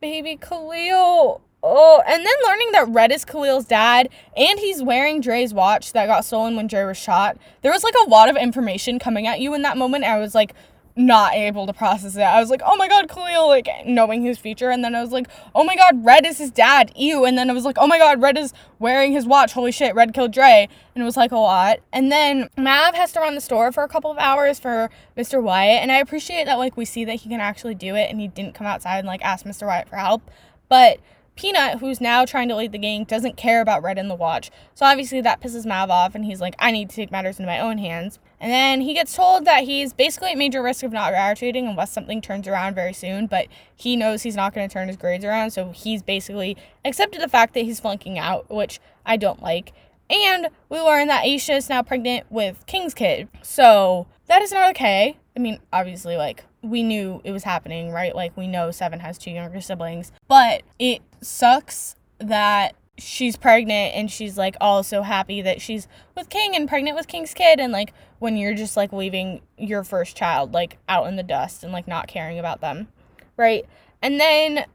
baby 0.00 0.36
Khalil. 0.36 1.42
Oh, 1.62 2.02
and 2.06 2.24
then 2.24 2.34
learning 2.46 2.72
that 2.72 2.88
Red 2.88 3.12
is 3.12 3.24
Khalil's 3.24 3.66
dad 3.66 4.08
and 4.34 4.58
he's 4.58 4.82
wearing 4.82 5.20
Dre's 5.20 5.52
watch 5.52 5.92
that 5.92 6.06
got 6.06 6.24
stolen 6.24 6.56
when 6.56 6.66
Dre 6.66 6.84
was 6.84 6.96
shot. 6.96 7.36
There 7.60 7.72
was 7.72 7.84
like 7.84 7.94
a 8.06 8.08
lot 8.08 8.30
of 8.30 8.36
information 8.36 8.98
coming 8.98 9.26
at 9.26 9.40
you 9.40 9.52
in 9.52 9.62
that 9.62 9.76
moment. 9.76 10.04
I 10.04 10.18
was 10.18 10.34
like, 10.34 10.54
not 10.96 11.34
able 11.34 11.66
to 11.66 11.72
process 11.72 12.16
it. 12.16 12.22
I 12.22 12.40
was 12.40 12.50
like, 12.50 12.62
oh 12.64 12.76
my 12.76 12.88
god, 12.88 13.08
Khalil, 13.08 13.48
like 13.48 13.68
knowing 13.86 14.22
his 14.22 14.38
future. 14.38 14.70
And 14.70 14.84
then 14.84 14.94
I 14.94 15.00
was 15.00 15.12
like, 15.12 15.28
oh 15.54 15.64
my 15.64 15.76
god, 15.76 16.04
Red 16.04 16.26
is 16.26 16.38
his 16.38 16.50
dad. 16.50 16.92
Ew. 16.96 17.24
And 17.24 17.38
then 17.38 17.50
I 17.50 17.52
was 17.52 17.64
like, 17.64 17.76
oh 17.78 17.86
my 17.86 17.98
god, 17.98 18.20
Red 18.20 18.36
is 18.36 18.52
wearing 18.78 19.12
his 19.12 19.26
watch. 19.26 19.52
Holy 19.52 19.72
shit, 19.72 19.94
Red 19.94 20.12
killed 20.14 20.32
Dre. 20.32 20.68
And 20.94 21.02
it 21.02 21.04
was 21.04 21.16
like 21.16 21.32
a 21.32 21.38
lot. 21.38 21.78
And 21.92 22.10
then 22.10 22.48
Mav 22.56 22.94
has 22.94 23.12
to 23.12 23.20
run 23.20 23.34
the 23.34 23.40
store 23.40 23.72
for 23.72 23.82
a 23.82 23.88
couple 23.88 24.10
of 24.10 24.18
hours 24.18 24.58
for 24.58 24.90
Mr. 25.16 25.42
Wyatt. 25.42 25.82
And 25.82 25.92
I 25.92 25.98
appreciate 25.98 26.44
that, 26.44 26.58
like, 26.58 26.76
we 26.76 26.84
see 26.84 27.04
that 27.04 27.16
he 27.16 27.28
can 27.28 27.40
actually 27.40 27.74
do 27.74 27.94
it 27.94 28.10
and 28.10 28.20
he 28.20 28.28
didn't 28.28 28.54
come 28.54 28.66
outside 28.66 28.98
and, 28.98 29.06
like, 29.06 29.22
ask 29.22 29.46
Mr. 29.46 29.66
Wyatt 29.66 29.88
for 29.88 29.96
help. 29.96 30.22
But 30.68 30.98
Peanut, 31.40 31.78
who's 31.78 32.02
now 32.02 32.26
trying 32.26 32.50
to 32.50 32.54
lead 32.54 32.70
the 32.70 32.76
gang, 32.76 33.04
doesn't 33.04 33.38
care 33.38 33.62
about 33.62 33.82
Red 33.82 33.96
in 33.96 34.08
the 34.08 34.14
watch. 34.14 34.50
So 34.74 34.84
obviously 34.84 35.22
that 35.22 35.40
pisses 35.40 35.64
Mav 35.64 35.88
off, 35.88 36.14
and 36.14 36.26
he's 36.26 36.38
like, 36.38 36.54
I 36.58 36.70
need 36.70 36.90
to 36.90 36.96
take 36.96 37.10
matters 37.10 37.38
into 37.38 37.50
my 37.50 37.58
own 37.58 37.78
hands. 37.78 38.18
And 38.38 38.52
then 38.52 38.82
he 38.82 38.92
gets 38.92 39.16
told 39.16 39.46
that 39.46 39.64
he's 39.64 39.94
basically 39.94 40.32
at 40.32 40.36
major 40.36 40.62
risk 40.62 40.82
of 40.82 40.92
not 40.92 41.12
graduating 41.12 41.66
unless 41.66 41.92
something 41.92 42.20
turns 42.20 42.46
around 42.46 42.74
very 42.74 42.92
soon, 42.92 43.26
but 43.26 43.46
he 43.74 43.96
knows 43.96 44.22
he's 44.22 44.36
not 44.36 44.52
going 44.52 44.68
to 44.68 44.72
turn 44.72 44.88
his 44.88 44.98
grades 44.98 45.24
around, 45.24 45.52
so 45.52 45.70
he's 45.70 46.02
basically 46.02 46.58
accepted 46.84 47.22
the 47.22 47.28
fact 47.28 47.54
that 47.54 47.64
he's 47.64 47.80
flunking 47.80 48.18
out, 48.18 48.50
which 48.50 48.78
I 49.06 49.16
don't 49.16 49.40
like. 49.42 49.72
And 50.10 50.48
we 50.68 50.78
learn 50.78 51.08
that 51.08 51.24
Aisha 51.24 51.56
is 51.56 51.70
now 51.70 51.82
pregnant 51.82 52.30
with 52.30 52.66
King's 52.66 52.92
kid. 52.92 53.28
So 53.40 54.08
that 54.30 54.42
is 54.42 54.52
not 54.52 54.70
okay. 54.70 55.18
I 55.36 55.40
mean, 55.40 55.58
obviously, 55.72 56.16
like, 56.16 56.44
we 56.62 56.84
knew 56.84 57.20
it 57.24 57.32
was 57.32 57.42
happening, 57.42 57.90
right? 57.90 58.14
Like, 58.14 58.36
we 58.36 58.46
know 58.46 58.70
Seven 58.70 59.00
has 59.00 59.18
two 59.18 59.32
younger 59.32 59.60
siblings, 59.60 60.12
but 60.28 60.62
it 60.78 61.02
sucks 61.20 61.96
that 62.18 62.76
she's 62.96 63.36
pregnant 63.36 63.94
and 63.94 64.10
she's 64.10 64.36
like 64.38 64.56
all 64.60 64.82
so 64.82 65.02
happy 65.02 65.40
that 65.42 65.60
she's 65.60 65.88
with 66.14 66.28
King 66.28 66.54
and 66.54 66.68
pregnant 66.68 66.96
with 66.96 67.08
King's 67.08 67.32
kid 67.32 67.58
and 67.58 67.72
like 67.72 67.94
when 68.18 68.36
you're 68.36 68.54
just 68.54 68.76
like 68.76 68.92
leaving 68.92 69.40
your 69.56 69.82
first 69.82 70.14
child 70.14 70.52
like 70.52 70.76
out 70.86 71.06
in 71.06 71.16
the 71.16 71.22
dust 71.22 71.64
and 71.64 71.72
like 71.72 71.88
not 71.88 72.08
caring 72.08 72.38
about 72.38 72.60
them. 72.60 72.88
Right? 73.38 73.64
And 74.02 74.20
then 74.20 74.66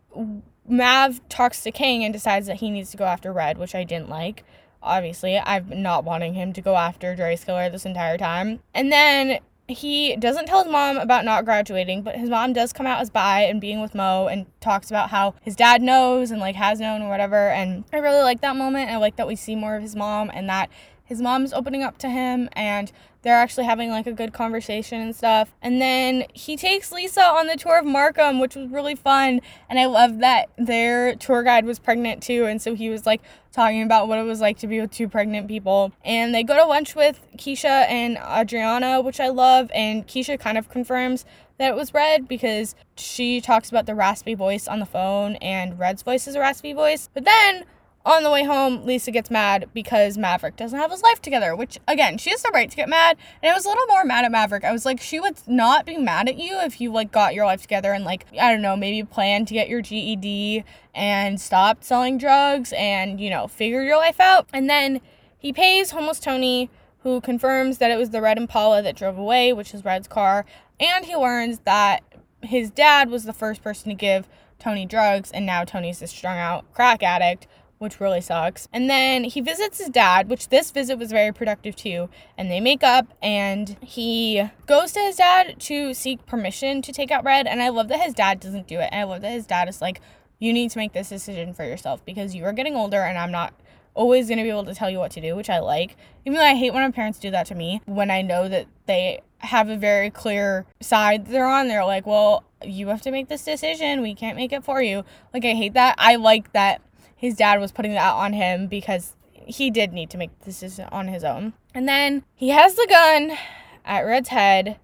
Mav 0.67 1.21
talks 1.29 1.61
to 1.61 1.71
King 1.71 2.03
and 2.03 2.11
decides 2.11 2.47
that 2.47 2.57
he 2.57 2.71
needs 2.71 2.91
to 2.91 2.97
go 2.97 3.05
after 3.05 3.31
Red, 3.31 3.57
which 3.59 3.75
I 3.75 3.83
didn't 3.83 4.09
like. 4.09 4.43
Obviously, 4.85 5.37
I've 5.37 5.69
been 5.69 5.81
not 5.81 6.03
wanting 6.03 6.33
him 6.35 6.53
to 6.53 6.61
go 6.61 6.75
after 6.77 7.15
Dre's 7.15 7.43
killer 7.43 7.69
this 7.69 7.85
entire 7.85 8.17
time. 8.17 8.59
And 8.73 8.91
then 8.91 9.39
he 9.67 10.15
doesn't 10.17 10.45
tell 10.45 10.63
his 10.63 10.71
mom 10.71 10.97
about 10.97 11.25
not 11.25 11.43
graduating, 11.43 12.03
but 12.03 12.15
his 12.15 12.29
mom 12.29 12.53
does 12.53 12.71
come 12.71 12.85
out 12.85 13.01
as 13.01 13.09
bi 13.09 13.41
and 13.41 13.59
being 13.59 13.81
with 13.81 13.95
Mo 13.95 14.27
and 14.27 14.45
talks 14.61 14.91
about 14.91 15.09
how 15.09 15.33
his 15.41 15.55
dad 15.55 15.81
knows 15.81 16.29
and 16.29 16.39
like 16.39 16.55
has 16.55 16.79
known 16.79 17.01
or 17.01 17.09
whatever. 17.09 17.49
And 17.49 17.83
I 17.91 17.97
really 17.97 18.21
like 18.21 18.41
that 18.41 18.55
moment. 18.55 18.91
I 18.91 18.97
like 18.97 19.15
that 19.15 19.27
we 19.27 19.35
see 19.35 19.55
more 19.55 19.75
of 19.75 19.81
his 19.81 19.95
mom 19.95 20.29
and 20.33 20.47
that 20.49 20.69
his 21.05 21.21
mom's 21.21 21.53
opening 21.53 21.83
up 21.83 21.97
to 21.99 22.09
him 22.09 22.49
and 22.53 22.91
they're 23.21 23.35
actually 23.35 23.65
having 23.65 23.89
like 23.89 24.05
a 24.05 24.11
good 24.11 24.33
conversation 24.33 25.01
and 25.01 25.15
stuff. 25.15 25.55
And 25.61 25.81
then 25.81 26.25
he 26.33 26.55
takes 26.55 26.91
Lisa 26.91 27.23
on 27.23 27.47
the 27.47 27.55
tour 27.55 27.79
of 27.79 27.85
Markham, 27.85 28.39
which 28.39 28.55
was 28.55 28.69
really 28.69 28.93
fun. 28.93 29.41
And 29.67 29.79
I 29.79 29.85
love 29.85 30.19
that 30.19 30.49
their 30.57 31.15
tour 31.15 31.41
guide 31.41 31.65
was 31.65 31.79
pregnant 31.79 32.21
too. 32.21 32.45
And 32.45 32.61
so 32.61 32.75
he 32.75 32.89
was 32.89 33.07
like 33.07 33.21
talking 33.51 33.81
about 33.81 34.07
what 34.07 34.19
it 34.19 34.23
was 34.23 34.41
like 34.41 34.59
to 34.59 34.67
be 34.67 34.79
with 34.79 34.91
two 34.91 35.07
pregnant 35.07 35.47
people. 35.47 35.91
And 36.03 36.35
they 36.35 36.43
go 36.43 36.55
to 36.55 36.65
lunch 36.65 36.95
with 36.95 37.19
Keisha 37.35 37.89
and 37.89 38.17
Andreana, 38.17 39.03
which 39.03 39.19
I 39.19 39.29
love. 39.29 39.71
And 39.73 40.07
Keisha 40.07 40.39
kind 40.39 40.57
of 40.57 40.69
confirms 40.69 41.25
that 41.57 41.69
it 41.69 41.75
was 41.75 41.95
Red 41.95 42.27
because 42.27 42.75
she 42.95 43.41
talks 43.41 43.69
about 43.69 43.87
the 43.87 43.95
raspy 43.95 44.35
voice 44.35 44.67
on 44.67 44.79
the 44.79 44.85
phone 44.85 45.35
and 45.37 45.79
Red's 45.79 46.03
voice 46.03 46.27
is 46.27 46.35
a 46.35 46.39
raspy 46.39 46.73
voice. 46.73 47.09
But 47.11 47.25
then 47.25 47.63
on 48.05 48.23
the 48.23 48.29
way 48.29 48.43
home, 48.43 48.85
Lisa 48.85 49.09
gets 49.09 49.31
mad 49.31 49.67
because 49.73 50.17
Maverick 50.17 50.55
doesn't 50.55 50.77
have 50.77 50.91
his 50.91 51.01
life 51.01 51.21
together, 51.21 51.55
which 51.55 51.79
again, 51.87 52.17
she 52.17 52.29
has 52.29 52.43
the 52.43 52.51
right 52.53 52.69
to 52.69 52.75
get 52.75 52.87
mad. 52.87 53.17
And 53.41 53.51
I 53.51 53.55
was 53.55 53.65
a 53.65 53.69
little 53.69 53.87
more 53.87 54.03
mad 54.03 54.25
at 54.25 54.31
Maverick. 54.31 54.63
I 54.63 54.71
was 54.71 54.85
like, 54.85 55.01
she 55.01 55.19
would 55.19 55.35
not 55.47 55.85
be 55.85 55.97
mad 55.97 56.29
at 56.29 56.37
you 56.37 56.59
if 56.59 56.79
you 56.79 56.91
like 56.91 57.11
got 57.11 57.33
your 57.33 57.45
life 57.45 57.63
together 57.63 57.93
and 57.93 58.05
like, 58.05 58.27
I 58.39 58.51
don't 58.51 58.61
know, 58.61 58.75
maybe 58.75 59.03
plan 59.03 59.45
to 59.45 59.53
get 59.53 59.69
your 59.69 59.81
GED 59.81 60.63
and 60.93 61.41
stopped 61.41 61.83
selling 61.83 62.17
drugs 62.17 62.73
and, 62.73 63.19
you 63.19 63.29
know, 63.29 63.47
figure 63.47 63.81
your 63.81 63.97
life 63.97 64.19
out. 64.19 64.47
And 64.53 64.69
then 64.69 65.01
he 65.37 65.51
pays 65.51 65.91
homeless 65.91 66.19
Tony, 66.19 66.69
who 66.99 67.21
confirms 67.21 67.79
that 67.79 67.91
it 67.91 67.97
was 67.97 68.11
the 68.11 68.21
red 68.21 68.37
Impala 68.37 68.81
that 68.83 68.95
drove 68.95 69.17
away, 69.17 69.51
which 69.51 69.73
is 69.73 69.83
Red's 69.83 70.07
car. 70.07 70.45
And 70.79 71.05
he 71.05 71.15
learns 71.15 71.59
that 71.59 72.03
his 72.41 72.69
dad 72.69 73.09
was 73.09 73.23
the 73.23 73.33
first 73.33 73.63
person 73.63 73.89
to 73.89 73.95
give 73.95 74.27
Tony 74.59 74.85
drugs, 74.85 75.31
and 75.31 75.45
now 75.45 75.63
Tony's 75.63 76.01
a 76.01 76.07
strung 76.07 76.37
out 76.37 76.71
crack 76.73 77.03
addict 77.03 77.47
which 77.77 77.99
really 77.99 78.21
sucks. 78.21 78.67
And 78.71 78.89
then 78.89 79.25
he 79.25 79.41
visits 79.41 79.79
his 79.79 79.89
dad, 79.89 80.29
which 80.29 80.49
this 80.49 80.71
visit 80.71 80.97
was 80.97 81.11
very 81.11 81.31
productive 81.31 81.75
too. 81.75 82.09
And 82.37 82.49
they 82.49 82.59
make 82.59 82.83
up 82.83 83.07
and 83.21 83.77
he 83.81 84.49
goes 84.65 84.91
to 84.93 84.99
his 84.99 85.17
dad 85.17 85.59
to 85.61 85.93
seek 85.93 86.25
permission 86.25 86.81
to 86.81 86.93
take 86.93 87.11
out 87.11 87.23
Red. 87.23 87.47
And 87.47 87.61
I 87.61 87.69
love 87.69 87.87
that 87.89 87.99
his 87.99 88.13
dad 88.13 88.39
doesn't 88.39 88.67
do 88.67 88.79
it. 88.79 88.89
And 88.91 89.01
I 89.01 89.03
love 89.03 89.21
that 89.21 89.31
his 89.31 89.45
dad 89.45 89.67
is 89.67 89.81
like, 89.81 90.01
you 90.39 90.53
need 90.53 90.71
to 90.71 90.77
make 90.77 90.93
this 90.93 91.09
decision 91.09 91.53
for 91.53 91.63
yourself 91.63 92.03
because 92.05 92.35
you 92.35 92.45
are 92.45 92.53
getting 92.53 92.75
older 92.75 93.01
and 93.01 93.17
I'm 93.17 93.31
not 93.31 93.53
always 93.93 94.27
going 94.27 94.37
to 94.37 94.43
be 94.43 94.49
able 94.49 94.65
to 94.65 94.75
tell 94.75 94.89
you 94.89 94.99
what 94.99 95.11
to 95.11 95.21
do, 95.21 95.35
which 95.35 95.49
I 95.49 95.59
like. 95.59 95.95
Even 96.25 96.37
though 96.37 96.45
I 96.45 96.55
hate 96.55 96.73
when 96.73 96.83
my 96.83 96.91
parents 96.91 97.19
do 97.19 97.31
that 97.31 97.47
to 97.47 97.55
me, 97.55 97.81
when 97.85 98.11
I 98.11 98.21
know 98.21 98.47
that 98.49 98.67
they 98.85 99.21
have 99.39 99.69
a 99.69 99.77
very 99.77 100.09
clear 100.09 100.65
side 100.81 101.27
they're 101.27 101.47
on, 101.47 101.67
they're 101.67 101.85
like, 101.85 102.05
well, 102.05 102.43
you 102.63 102.87
have 102.89 103.01
to 103.01 103.11
make 103.11 103.29
this 103.29 103.43
decision. 103.43 104.01
We 104.01 104.13
can't 104.13 104.35
make 104.35 104.51
it 104.51 104.63
for 104.63 104.81
you. 104.81 105.03
Like, 105.33 105.45
I 105.45 105.53
hate 105.53 105.73
that. 105.73 105.95
I 105.97 106.15
like 106.15 106.51
that 106.53 106.81
his 107.25 107.35
dad 107.35 107.59
was 107.59 107.71
putting 107.71 107.93
that 107.93 108.13
on 108.13 108.33
him 108.33 108.67
because 108.67 109.15
he 109.33 109.69
did 109.69 109.93
need 109.93 110.09
to 110.11 110.17
make 110.17 110.37
the 110.39 110.45
decision 110.45 110.87
on 110.91 111.07
his 111.07 111.23
own. 111.23 111.53
And 111.73 111.87
then 111.87 112.23
he 112.35 112.49
has 112.49 112.75
the 112.75 112.87
gun 112.89 113.37
at 113.83 114.01
Red's 114.01 114.29
head, 114.29 114.79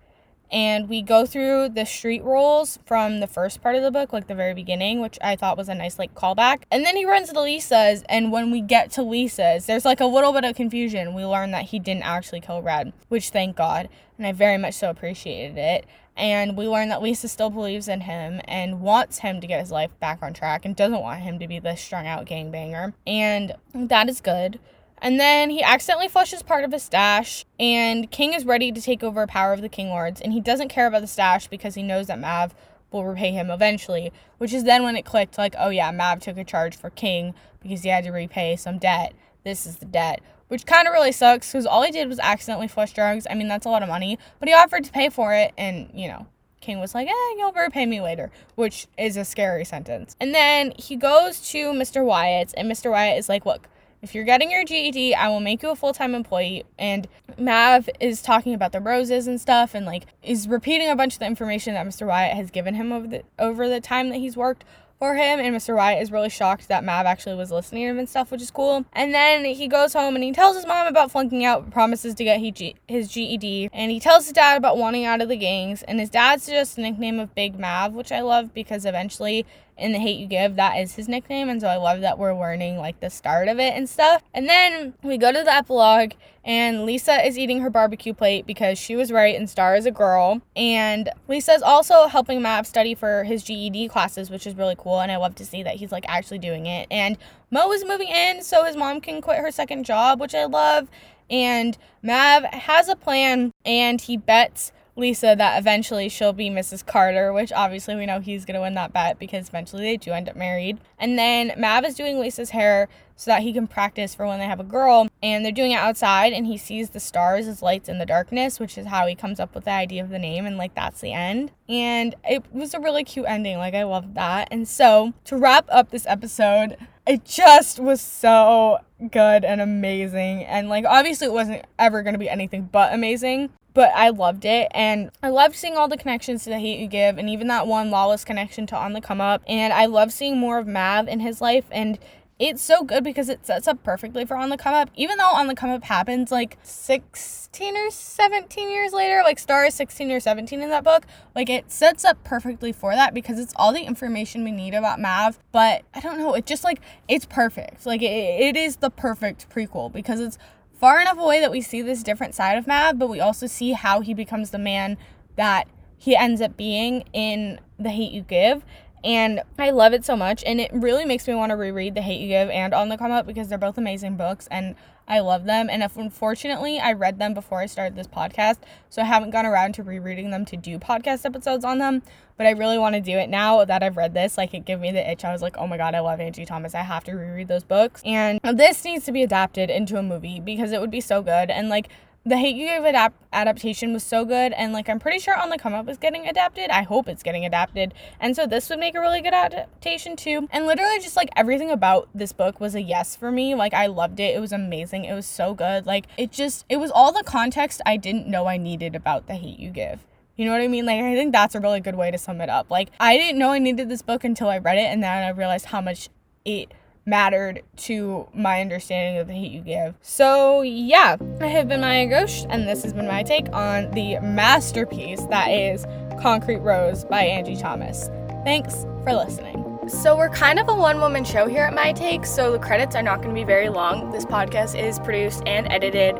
and 0.51 0.89
we 0.89 1.01
go 1.01 1.25
through 1.25 1.69
the 1.69 1.85
street 1.85 2.23
rules 2.23 2.77
from 2.85 3.19
the 3.19 3.27
first 3.27 3.61
part 3.61 3.75
of 3.75 3.83
the 3.83 3.91
book, 3.91 4.11
like 4.11 4.27
the 4.27 4.35
very 4.35 4.53
beginning, 4.53 4.99
which 4.99 5.17
I 5.21 5.35
thought 5.35 5.57
was 5.57 5.69
a 5.69 5.75
nice 5.75 5.97
like 5.97 6.13
callback. 6.13 6.63
And 6.69 6.85
then 6.85 6.95
he 6.95 7.05
runs 7.05 7.31
to 7.31 7.41
Lisa's, 7.41 8.03
and 8.09 8.31
when 8.31 8.51
we 8.51 8.61
get 8.61 8.91
to 8.91 9.01
Lisa's, 9.01 9.65
there's 9.65 9.85
like 9.85 10.01
a 10.01 10.05
little 10.05 10.33
bit 10.33 10.43
of 10.43 10.55
confusion. 10.55 11.13
We 11.13 11.25
learn 11.25 11.51
that 11.51 11.65
he 11.65 11.79
didn't 11.79 12.03
actually 12.03 12.41
kill 12.41 12.61
Red, 12.61 12.93
which 13.07 13.29
thank 13.29 13.55
God, 13.55 13.87
and 14.17 14.27
I 14.27 14.33
very 14.33 14.57
much 14.57 14.73
so 14.73 14.89
appreciated 14.89 15.57
it 15.57 15.85
and 16.15 16.57
we 16.57 16.67
learn 16.67 16.89
that 16.89 17.01
Lisa 17.01 17.27
still 17.27 17.49
believes 17.49 17.87
in 17.87 18.01
him 18.01 18.41
and 18.45 18.81
wants 18.81 19.19
him 19.19 19.41
to 19.41 19.47
get 19.47 19.59
his 19.59 19.71
life 19.71 19.91
back 19.99 20.19
on 20.21 20.33
track 20.33 20.65
and 20.65 20.75
doesn't 20.75 21.01
want 21.01 21.21
him 21.21 21.39
to 21.39 21.47
be 21.47 21.59
this 21.59 21.81
strung 21.81 22.07
out 22.07 22.25
gangbanger. 22.25 22.93
And 23.07 23.55
that 23.73 24.09
is 24.09 24.21
good. 24.21 24.59
And 25.01 25.19
then 25.19 25.49
he 25.49 25.63
accidentally 25.63 26.07
flushes 26.07 26.43
part 26.43 26.63
of 26.63 26.71
his 26.71 26.83
stash, 26.83 27.43
and 27.59 28.11
King 28.11 28.33
is 28.33 28.45
ready 28.45 28.71
to 28.71 28.79
take 28.79 29.03
over 29.03 29.25
power 29.25 29.51
of 29.51 29.61
the 29.61 29.69
King 29.69 29.89
Lords, 29.89 30.21
and 30.21 30.31
he 30.31 30.39
doesn't 30.39 30.69
care 30.69 30.85
about 30.85 31.01
the 31.01 31.07
stash 31.07 31.47
because 31.47 31.73
he 31.73 31.81
knows 31.81 32.05
that 32.05 32.19
Mav 32.19 32.53
will 32.91 33.05
repay 33.05 33.31
him 33.31 33.49
eventually, 33.49 34.11
which 34.37 34.53
is 34.53 34.63
then 34.63 34.83
when 34.83 34.95
it 34.95 35.03
clicked 35.03 35.39
like, 35.39 35.55
oh 35.57 35.69
yeah, 35.69 35.89
Mav 35.89 36.19
took 36.19 36.37
a 36.37 36.43
charge 36.43 36.77
for 36.77 36.91
King 36.91 37.33
because 37.63 37.81
he 37.81 37.89
had 37.89 38.03
to 38.03 38.11
repay 38.11 38.55
some 38.55 38.77
debt. 38.77 39.13
This 39.43 39.65
is 39.65 39.77
the 39.77 39.85
debt 39.85 40.21
which 40.51 40.65
kind 40.65 40.85
of 40.85 40.91
really 40.91 41.13
sucks 41.13 41.49
because 41.49 41.65
all 41.65 41.81
he 41.81 41.91
did 41.91 42.09
was 42.09 42.19
accidentally 42.19 42.67
flush 42.67 42.91
drugs. 42.91 43.25
I 43.29 43.35
mean, 43.35 43.47
that's 43.47 43.65
a 43.65 43.69
lot 43.69 43.83
of 43.83 43.87
money, 43.87 44.19
but 44.37 44.49
he 44.49 44.53
offered 44.53 44.83
to 44.83 44.91
pay 44.91 45.07
for 45.07 45.33
it, 45.33 45.53
and 45.57 45.89
you 45.93 46.09
know, 46.09 46.27
King 46.59 46.81
was 46.81 46.93
like, 46.93 47.07
eh, 47.07 47.35
you'll 47.37 47.53
repay 47.53 47.85
me 47.85 48.01
later, 48.01 48.31
which 48.55 48.87
is 48.97 49.15
a 49.15 49.23
scary 49.23 49.63
sentence. 49.63 50.17
And 50.19 50.35
then 50.35 50.73
he 50.77 50.97
goes 50.97 51.39
to 51.51 51.71
Mr. 51.71 52.03
Wyatt, 52.03 52.53
and 52.57 52.69
Mr. 52.69 52.91
Wyatt 52.91 53.17
is 53.17 53.29
like, 53.29 53.45
look, 53.45 53.69
if 54.01 54.13
you're 54.13 54.25
getting 54.25 54.51
your 54.51 54.65
GED, 54.65 55.15
I 55.15 55.29
will 55.29 55.39
make 55.39 55.63
you 55.63 55.69
a 55.69 55.75
full 55.75 55.93
time 55.93 56.13
employee. 56.13 56.65
And 56.77 57.07
Mav 57.37 57.89
is 58.01 58.21
talking 58.21 58.53
about 58.53 58.73
the 58.73 58.81
roses 58.81 59.27
and 59.27 59.39
stuff, 59.39 59.73
and 59.73 59.85
like 59.85 60.03
is 60.21 60.49
repeating 60.49 60.89
a 60.89 60.97
bunch 60.97 61.13
of 61.13 61.19
the 61.19 61.27
information 61.27 61.75
that 61.75 61.87
Mr. 61.87 62.05
Wyatt 62.05 62.35
has 62.35 62.51
given 62.51 62.75
him 62.75 62.91
over 62.91 63.07
the 63.07 63.23
over 63.39 63.69
the 63.69 63.79
time 63.79 64.09
that 64.09 64.17
he's 64.17 64.35
worked 64.35 64.65
for 65.01 65.15
him, 65.15 65.39
and 65.39 65.55
Mr. 65.55 65.75
Wyatt 65.75 65.99
is 65.99 66.11
really 66.11 66.29
shocked 66.29 66.67
that 66.67 66.83
Mav 66.83 67.07
actually 67.07 67.33
was 67.33 67.49
listening 67.49 67.85
to 67.85 67.89
him 67.89 67.97
and 67.97 68.07
stuff, 68.07 68.29
which 68.29 68.39
is 68.39 68.51
cool. 68.51 68.85
And 68.93 69.11
then 69.11 69.43
he 69.45 69.67
goes 69.67 69.93
home 69.93 70.13
and 70.13 70.23
he 70.23 70.31
tells 70.31 70.55
his 70.55 70.67
mom 70.67 70.85
about 70.85 71.09
flunking 71.09 71.43
out, 71.43 71.71
promises 71.71 72.13
to 72.13 72.23
get 72.23 72.39
his 72.39 73.09
GED, 73.09 73.71
and 73.73 73.89
he 73.89 73.99
tells 73.99 74.25
his 74.25 74.33
dad 74.33 74.57
about 74.57 74.77
wanting 74.77 75.05
out 75.05 75.19
of 75.19 75.27
the 75.27 75.37
gangs. 75.37 75.81
And 75.81 75.99
his 75.99 76.11
dad 76.11 76.39
suggests 76.39 76.77
a 76.77 76.81
nickname 76.81 77.19
of 77.19 77.33
Big 77.33 77.57
Mav, 77.57 77.93
which 77.93 78.11
I 78.11 78.21
love 78.21 78.53
because 78.53 78.85
eventually 78.85 79.43
in 79.77 79.91
the 79.91 79.99
hate 79.99 80.19
you 80.19 80.27
give 80.27 80.55
that 80.55 80.75
is 80.75 80.95
his 80.95 81.07
nickname 81.07 81.49
and 81.49 81.61
so 81.61 81.67
i 81.67 81.75
love 81.75 82.01
that 82.01 82.17
we're 82.17 82.37
learning 82.37 82.77
like 82.77 82.99
the 82.99 83.09
start 83.09 83.47
of 83.47 83.59
it 83.59 83.73
and 83.75 83.87
stuff. 83.89 84.23
And 84.33 84.49
then 84.49 84.93
we 85.03 85.17
go 85.17 85.31
to 85.31 85.43
the 85.43 85.53
epilogue 85.53 86.13
and 86.43 86.85
lisa 86.85 87.25
is 87.25 87.37
eating 87.37 87.61
her 87.61 87.69
barbecue 87.69 88.13
plate 88.13 88.45
because 88.45 88.77
she 88.77 88.95
was 88.95 89.11
right 89.11 89.35
and 89.35 89.49
star 89.49 89.75
is 89.75 89.85
a 89.85 89.91
girl. 89.91 90.41
And 90.55 91.09
lisa 91.27 91.53
is 91.53 91.61
also 91.61 92.07
helping 92.07 92.41
mav 92.41 92.67
study 92.67 92.95
for 92.95 93.23
his 93.23 93.43
ged 93.43 93.89
classes 93.89 94.29
which 94.29 94.47
is 94.47 94.55
really 94.55 94.75
cool 94.77 94.99
and 94.99 95.11
i 95.11 95.17
love 95.17 95.35
to 95.35 95.45
see 95.45 95.63
that 95.63 95.75
he's 95.75 95.91
like 95.91 96.05
actually 96.07 96.39
doing 96.39 96.65
it. 96.65 96.87
And 96.91 97.17
mo 97.51 97.71
is 97.71 97.85
moving 97.85 98.07
in 98.07 98.43
so 98.43 98.65
his 98.65 98.75
mom 98.75 99.01
can 99.01 99.21
quit 99.21 99.39
her 99.39 99.51
second 99.51 99.85
job 99.85 100.19
which 100.19 100.35
i 100.35 100.45
love. 100.45 100.89
And 101.29 101.77
mav 102.01 102.43
has 102.45 102.89
a 102.89 102.95
plan 102.95 103.53
and 103.65 104.01
he 104.01 104.17
bets 104.17 104.71
Lisa 104.95 105.35
that 105.37 105.57
eventually 105.57 106.09
she'll 106.09 106.33
be 106.33 106.49
Mrs. 106.49 106.85
Carter, 106.85 107.31
which 107.31 107.51
obviously 107.51 107.95
we 107.95 108.05
know 108.05 108.19
he's 108.19 108.45
going 108.45 108.55
to 108.55 108.61
win 108.61 108.73
that 108.75 108.93
bet 108.93 109.19
because 109.19 109.47
eventually 109.47 109.83
they 109.83 109.97
do 109.97 110.11
end 110.11 110.27
up 110.27 110.35
married. 110.35 110.79
And 110.99 111.17
then 111.17 111.53
Mav 111.57 111.85
is 111.85 111.95
doing 111.95 112.19
Lisa's 112.19 112.49
hair 112.49 112.89
so 113.15 113.31
that 113.31 113.41
he 113.41 113.53
can 113.53 113.67
practice 113.67 114.15
for 114.15 114.25
when 114.25 114.39
they 114.39 114.45
have 114.45 114.59
a 114.59 114.65
girl. 114.65 115.07
And 115.21 115.45
they're 115.45 115.51
doing 115.51 115.71
it 115.71 115.75
outside 115.75 116.33
and 116.33 116.45
he 116.45 116.57
sees 116.57 116.89
the 116.89 116.99
stars 116.99 117.47
as 117.47 117.61
lights 117.61 117.87
in 117.87 117.99
the 117.99 118.05
darkness, 118.05 118.59
which 118.59 118.77
is 118.77 118.87
how 118.87 119.07
he 119.07 119.15
comes 119.15 119.39
up 119.39 119.55
with 119.55 119.65
the 119.65 119.71
idea 119.71 120.03
of 120.03 120.09
the 120.09 120.19
name. 120.19 120.45
And 120.45 120.57
like 120.57 120.75
that's 120.75 121.01
the 121.01 121.13
end. 121.13 121.51
And 121.69 122.15
it 122.27 122.43
was 122.51 122.73
a 122.73 122.79
really 122.79 123.03
cute 123.03 123.27
ending. 123.27 123.57
Like 123.57 123.75
I 123.75 123.83
loved 123.83 124.15
that. 124.15 124.47
And 124.51 124.67
so 124.67 125.13
to 125.25 125.37
wrap 125.37 125.65
up 125.69 125.91
this 125.91 126.05
episode, 126.07 126.77
it 127.07 127.23
just 127.23 127.79
was 127.79 128.01
so 128.01 128.79
good 129.11 129.45
and 129.45 129.61
amazing. 129.61 130.43
And 130.43 130.67
like 130.67 130.85
obviously 130.85 131.27
it 131.27 131.33
wasn't 131.33 131.65
ever 131.79 132.01
going 132.01 132.13
to 132.13 132.19
be 132.19 132.29
anything 132.29 132.69
but 132.71 132.93
amazing 132.93 133.51
but 133.73 133.91
I 133.95 134.09
loved 134.09 134.45
it 134.45 134.67
and 134.71 135.11
I 135.23 135.29
loved 135.29 135.55
seeing 135.55 135.77
all 135.77 135.87
the 135.87 135.97
connections 135.97 136.43
to 136.43 136.49
the 136.49 136.59
hate 136.59 136.79
you 136.79 136.87
give 136.87 137.17
and 137.17 137.29
even 137.29 137.47
that 137.47 137.67
one 137.67 137.89
lawless 137.89 138.25
connection 138.25 138.65
to 138.67 138.75
on 138.77 138.93
the 138.93 139.01
come 139.01 139.21
up 139.21 139.41
and 139.47 139.73
I 139.73 139.85
love 139.85 140.11
seeing 140.11 140.37
more 140.37 140.57
of 140.57 140.67
Mav 140.67 141.07
in 141.07 141.19
his 141.19 141.41
life 141.41 141.65
and 141.71 141.97
it's 142.39 142.63
so 142.63 142.83
good 142.83 143.03
because 143.03 143.29
it 143.29 143.45
sets 143.45 143.67
up 143.67 143.83
perfectly 143.83 144.25
for 144.25 144.35
on 144.35 144.49
the 144.49 144.57
come 144.57 144.73
up. 144.73 144.89
Even 144.95 145.19
though 145.19 145.29
on 145.29 145.45
the 145.45 145.53
come 145.53 145.69
up 145.69 145.83
happens 145.83 146.31
like 146.31 146.57
16 146.63 147.77
or 147.77 147.91
17 147.91 148.71
years 148.71 148.93
later 148.93 149.21
like 149.23 149.37
star 149.37 149.65
is 149.65 149.75
16 149.75 150.11
or 150.11 150.19
17 150.19 150.59
in 150.59 150.69
that 150.69 150.83
book 150.83 151.05
like 151.35 151.49
it 151.49 151.71
sets 151.71 152.03
up 152.03 152.23
perfectly 152.23 152.71
for 152.71 152.95
that 152.95 153.13
because 153.13 153.37
it's 153.37 153.53
all 153.57 153.71
the 153.71 153.83
information 153.83 154.43
we 154.43 154.51
need 154.51 154.73
about 154.73 154.99
mav 154.99 155.37
but 155.51 155.83
i 155.93 155.99
don't 155.99 156.17
know 156.17 156.33
it 156.33 156.45
just 156.45 156.63
like 156.63 156.79
it's 157.11 157.25
perfect. 157.25 157.85
Like 157.85 158.01
it, 158.01 158.05
it 158.05 158.57
is 158.57 158.77
the 158.77 158.89
perfect 158.89 159.49
prequel 159.49 159.91
because 159.91 160.19
it's 160.19 160.37
far 160.81 160.99
enough 160.99 161.19
away 161.19 161.39
that 161.39 161.51
we 161.51 161.61
see 161.61 161.83
this 161.83 162.01
different 162.01 162.33
side 162.33 162.57
of 162.57 162.65
Mav, 162.65 162.97
but 162.97 163.07
we 163.07 163.19
also 163.19 163.45
see 163.45 163.73
how 163.73 164.01
he 164.01 164.15
becomes 164.15 164.49
the 164.49 164.57
man 164.57 164.97
that 165.35 165.67
he 165.95 166.15
ends 166.15 166.41
up 166.41 166.57
being 166.57 167.03
in 167.13 167.59
The 167.79 167.91
Hate 167.91 168.11
You 168.11 168.23
Give. 168.23 168.65
And 169.03 169.43
I 169.59 169.69
love 169.69 169.93
it 169.93 170.03
so 170.03 170.15
much. 170.15 170.43
And 170.43 170.59
it 170.59 170.71
really 170.73 171.05
makes 171.05 171.27
me 171.27 171.35
want 171.35 171.51
to 171.51 171.55
reread 171.55 171.93
The 171.93 172.01
Hate 172.01 172.19
You 172.19 172.27
Give 172.27 172.49
and 172.49 172.73
On 172.73 172.89
the 172.89 172.97
Come 172.97 173.11
Up 173.11 173.27
because 173.27 173.47
they're 173.47 173.59
both 173.59 173.77
amazing 173.77 174.17
books 174.17 174.47
and 174.49 174.75
I 175.07 175.19
love 175.19 175.45
them. 175.45 175.69
And 175.69 175.83
if 175.83 175.97
unfortunately 175.97 176.79
I 176.79 176.93
read 176.93 177.19
them 177.19 177.33
before 177.33 177.59
I 177.59 177.65
started 177.65 177.95
this 177.95 178.07
podcast, 178.07 178.57
so 178.89 179.01
I 179.01 179.05
haven't 179.05 179.31
gone 179.31 179.45
around 179.45 179.73
to 179.75 179.83
rereading 179.83 180.31
them 180.31 180.45
to 180.45 180.57
do 180.57 180.79
podcast 180.79 181.25
episodes 181.25 181.65
on 181.65 181.79
them. 181.79 182.01
But 182.37 182.47
I 182.47 182.51
really 182.51 182.77
want 182.77 182.95
to 182.95 183.01
do 183.01 183.17
it 183.17 183.29
now 183.29 183.63
that 183.65 183.83
I've 183.83 183.97
read 183.97 184.13
this. 184.13 184.37
Like 184.37 184.53
it 184.53 184.65
gave 184.65 184.79
me 184.79 184.91
the 184.91 185.11
itch. 185.11 185.25
I 185.25 185.31
was 185.31 185.41
like, 185.41 185.57
oh 185.57 185.67
my 185.67 185.77
god, 185.77 185.95
I 185.95 185.99
love 185.99 186.19
Angie 186.19 186.45
Thomas. 186.45 186.73
I 186.73 186.81
have 186.81 187.03
to 187.03 187.13
reread 187.13 187.47
those 187.47 187.63
books. 187.63 188.01
And 188.05 188.39
this 188.41 188.83
needs 188.83 189.05
to 189.05 189.11
be 189.11 189.21
adapted 189.21 189.69
into 189.69 189.97
a 189.97 190.03
movie 190.03 190.39
because 190.39 190.71
it 190.71 190.79
would 190.81 190.91
be 190.91 191.01
so 191.01 191.21
good. 191.21 191.49
And 191.49 191.69
like 191.69 191.89
the 192.23 192.37
Hate 192.37 192.55
You 192.55 192.67
Give 192.67 192.83
adap- 192.83 193.13
adaptation 193.33 193.93
was 193.93 194.03
so 194.03 194.25
good, 194.25 194.53
and 194.53 194.73
like 194.73 194.87
I'm 194.87 194.99
pretty 194.99 195.17
sure 195.17 195.35
On 195.35 195.49
the 195.49 195.57
Come 195.57 195.73
Up 195.73 195.89
is 195.89 195.97
getting 195.97 196.27
adapted. 196.27 196.69
I 196.69 196.83
hope 196.83 197.07
it's 197.07 197.23
getting 197.23 197.45
adapted, 197.45 197.93
and 198.19 198.35
so 198.35 198.45
this 198.45 198.69
would 198.69 198.79
make 198.79 198.93
a 198.93 198.99
really 198.99 199.21
good 199.21 199.33
adaptation 199.33 200.15
too. 200.15 200.47
And 200.51 200.67
literally, 200.67 200.99
just 200.99 201.15
like 201.15 201.29
everything 201.35 201.71
about 201.71 202.09
this 202.13 202.31
book 202.31 202.59
was 202.59 202.75
a 202.75 202.81
yes 202.81 203.15
for 203.15 203.31
me. 203.31 203.55
Like 203.55 203.73
I 203.73 203.87
loved 203.87 204.19
it. 204.19 204.35
It 204.35 204.39
was 204.39 204.51
amazing. 204.51 205.05
It 205.05 205.13
was 205.13 205.25
so 205.25 205.55
good. 205.55 205.87
Like 205.87 206.05
it 206.17 206.31
just 206.31 206.65
it 206.69 206.77
was 206.77 206.91
all 206.91 207.11
the 207.11 207.23
context 207.23 207.81
I 207.85 207.97
didn't 207.97 208.27
know 208.27 208.45
I 208.45 208.57
needed 208.57 208.95
about 208.95 209.25
the 209.25 209.35
Hate 209.35 209.59
You 209.59 209.71
Give. 209.71 209.99
You 210.37 210.45
know 210.45 210.53
what 210.53 210.61
I 210.61 210.67
mean? 210.67 210.85
Like, 210.85 211.01
I 211.01 211.13
think 211.13 211.33
that's 211.33 211.55
a 211.55 211.59
really 211.59 211.81
good 211.81 211.95
way 211.95 212.09
to 212.09 212.17
sum 212.17 212.41
it 212.41 212.49
up. 212.49 212.71
Like, 212.71 212.89
I 212.99 213.17
didn't 213.17 213.37
know 213.37 213.51
I 213.51 213.59
needed 213.59 213.89
this 213.89 214.01
book 214.01 214.23
until 214.23 214.47
I 214.47 214.57
read 214.57 214.77
it, 214.77 214.85
and 214.85 215.03
then 215.03 215.11
I 215.11 215.29
realized 215.29 215.67
how 215.67 215.81
much 215.81 216.09
it 216.45 216.71
mattered 217.05 217.63
to 217.75 218.27
my 218.33 218.61
understanding 218.61 219.19
of 219.19 219.27
the 219.27 219.33
Hate 219.33 219.51
U 219.51 219.61
Give. 219.61 219.95
So, 220.01 220.61
yeah, 220.61 221.17
I 221.39 221.47
have 221.47 221.67
been 221.67 221.81
Maya 221.81 222.07
Ghosh, 222.07 222.45
and 222.49 222.67
this 222.67 222.83
has 222.83 222.93
been 222.93 223.07
my 223.07 223.23
take 223.23 223.51
on 223.53 223.91
the 223.91 224.19
masterpiece 224.19 225.25
that 225.25 225.47
is 225.47 225.85
Concrete 226.21 226.59
Rose 226.59 227.05
by 227.05 227.21
Angie 227.21 227.55
Thomas. 227.55 228.09
Thanks 228.43 228.83
for 229.03 229.13
listening. 229.13 229.57
So, 229.87 230.15
we're 230.15 230.29
kind 230.29 230.59
of 230.59 230.69
a 230.69 230.75
one 230.75 230.99
woman 230.99 231.23
show 231.23 231.47
here 231.47 231.63
at 231.63 231.73
My 231.73 231.91
Take, 231.91 232.25
so 232.25 232.51
the 232.51 232.59
credits 232.59 232.95
are 232.95 233.03
not 233.03 233.17
going 233.17 233.29
to 233.29 233.39
be 233.39 233.45
very 233.45 233.69
long. 233.69 234.11
This 234.11 234.25
podcast 234.25 234.79
is 234.79 234.99
produced 234.99 235.43
and 235.45 235.71
edited. 235.71 236.15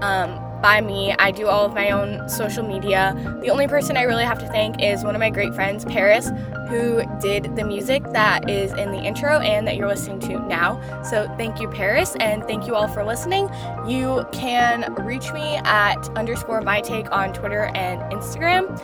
Um, 0.00 0.43
by 0.64 0.80
me. 0.80 1.14
I 1.18 1.30
do 1.30 1.46
all 1.46 1.66
of 1.66 1.74
my 1.74 1.90
own 1.90 2.26
social 2.26 2.66
media. 2.66 3.12
The 3.42 3.50
only 3.50 3.68
person 3.68 3.98
I 3.98 4.04
really 4.04 4.24
have 4.24 4.38
to 4.38 4.46
thank 4.46 4.82
is 4.82 5.04
one 5.04 5.14
of 5.14 5.18
my 5.18 5.28
great 5.28 5.54
friends, 5.54 5.84
Paris, 5.84 6.30
who 6.70 7.02
did 7.20 7.54
the 7.54 7.64
music 7.64 8.02
that 8.12 8.48
is 8.48 8.72
in 8.72 8.90
the 8.90 8.98
intro 8.98 9.40
and 9.40 9.68
that 9.68 9.76
you're 9.76 9.86
listening 9.86 10.20
to 10.20 10.38
now. 10.48 10.80
So 11.02 11.28
thank 11.36 11.60
you, 11.60 11.68
Paris, 11.68 12.16
and 12.18 12.42
thank 12.44 12.66
you 12.66 12.74
all 12.74 12.88
for 12.88 13.04
listening. 13.04 13.50
You 13.86 14.26
can 14.32 14.90
reach 15.04 15.30
me 15.34 15.56
at 15.64 16.08
underscore 16.16 16.62
my 16.62 16.80
take 16.80 17.12
on 17.12 17.34
Twitter 17.34 17.64
and 17.74 18.00
Instagram. 18.10 18.80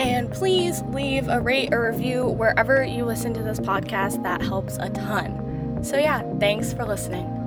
And 0.00 0.30
please 0.30 0.82
leave 0.82 1.26
a 1.28 1.40
rate 1.40 1.74
or 1.74 1.90
review 1.90 2.28
wherever 2.28 2.84
you 2.84 3.04
listen 3.04 3.34
to 3.34 3.42
this 3.42 3.58
podcast. 3.58 4.22
That 4.22 4.40
helps 4.40 4.76
a 4.78 4.88
ton. 4.88 5.82
So, 5.82 5.98
yeah, 5.98 6.22
thanks 6.38 6.72
for 6.72 6.84
listening. 6.84 7.43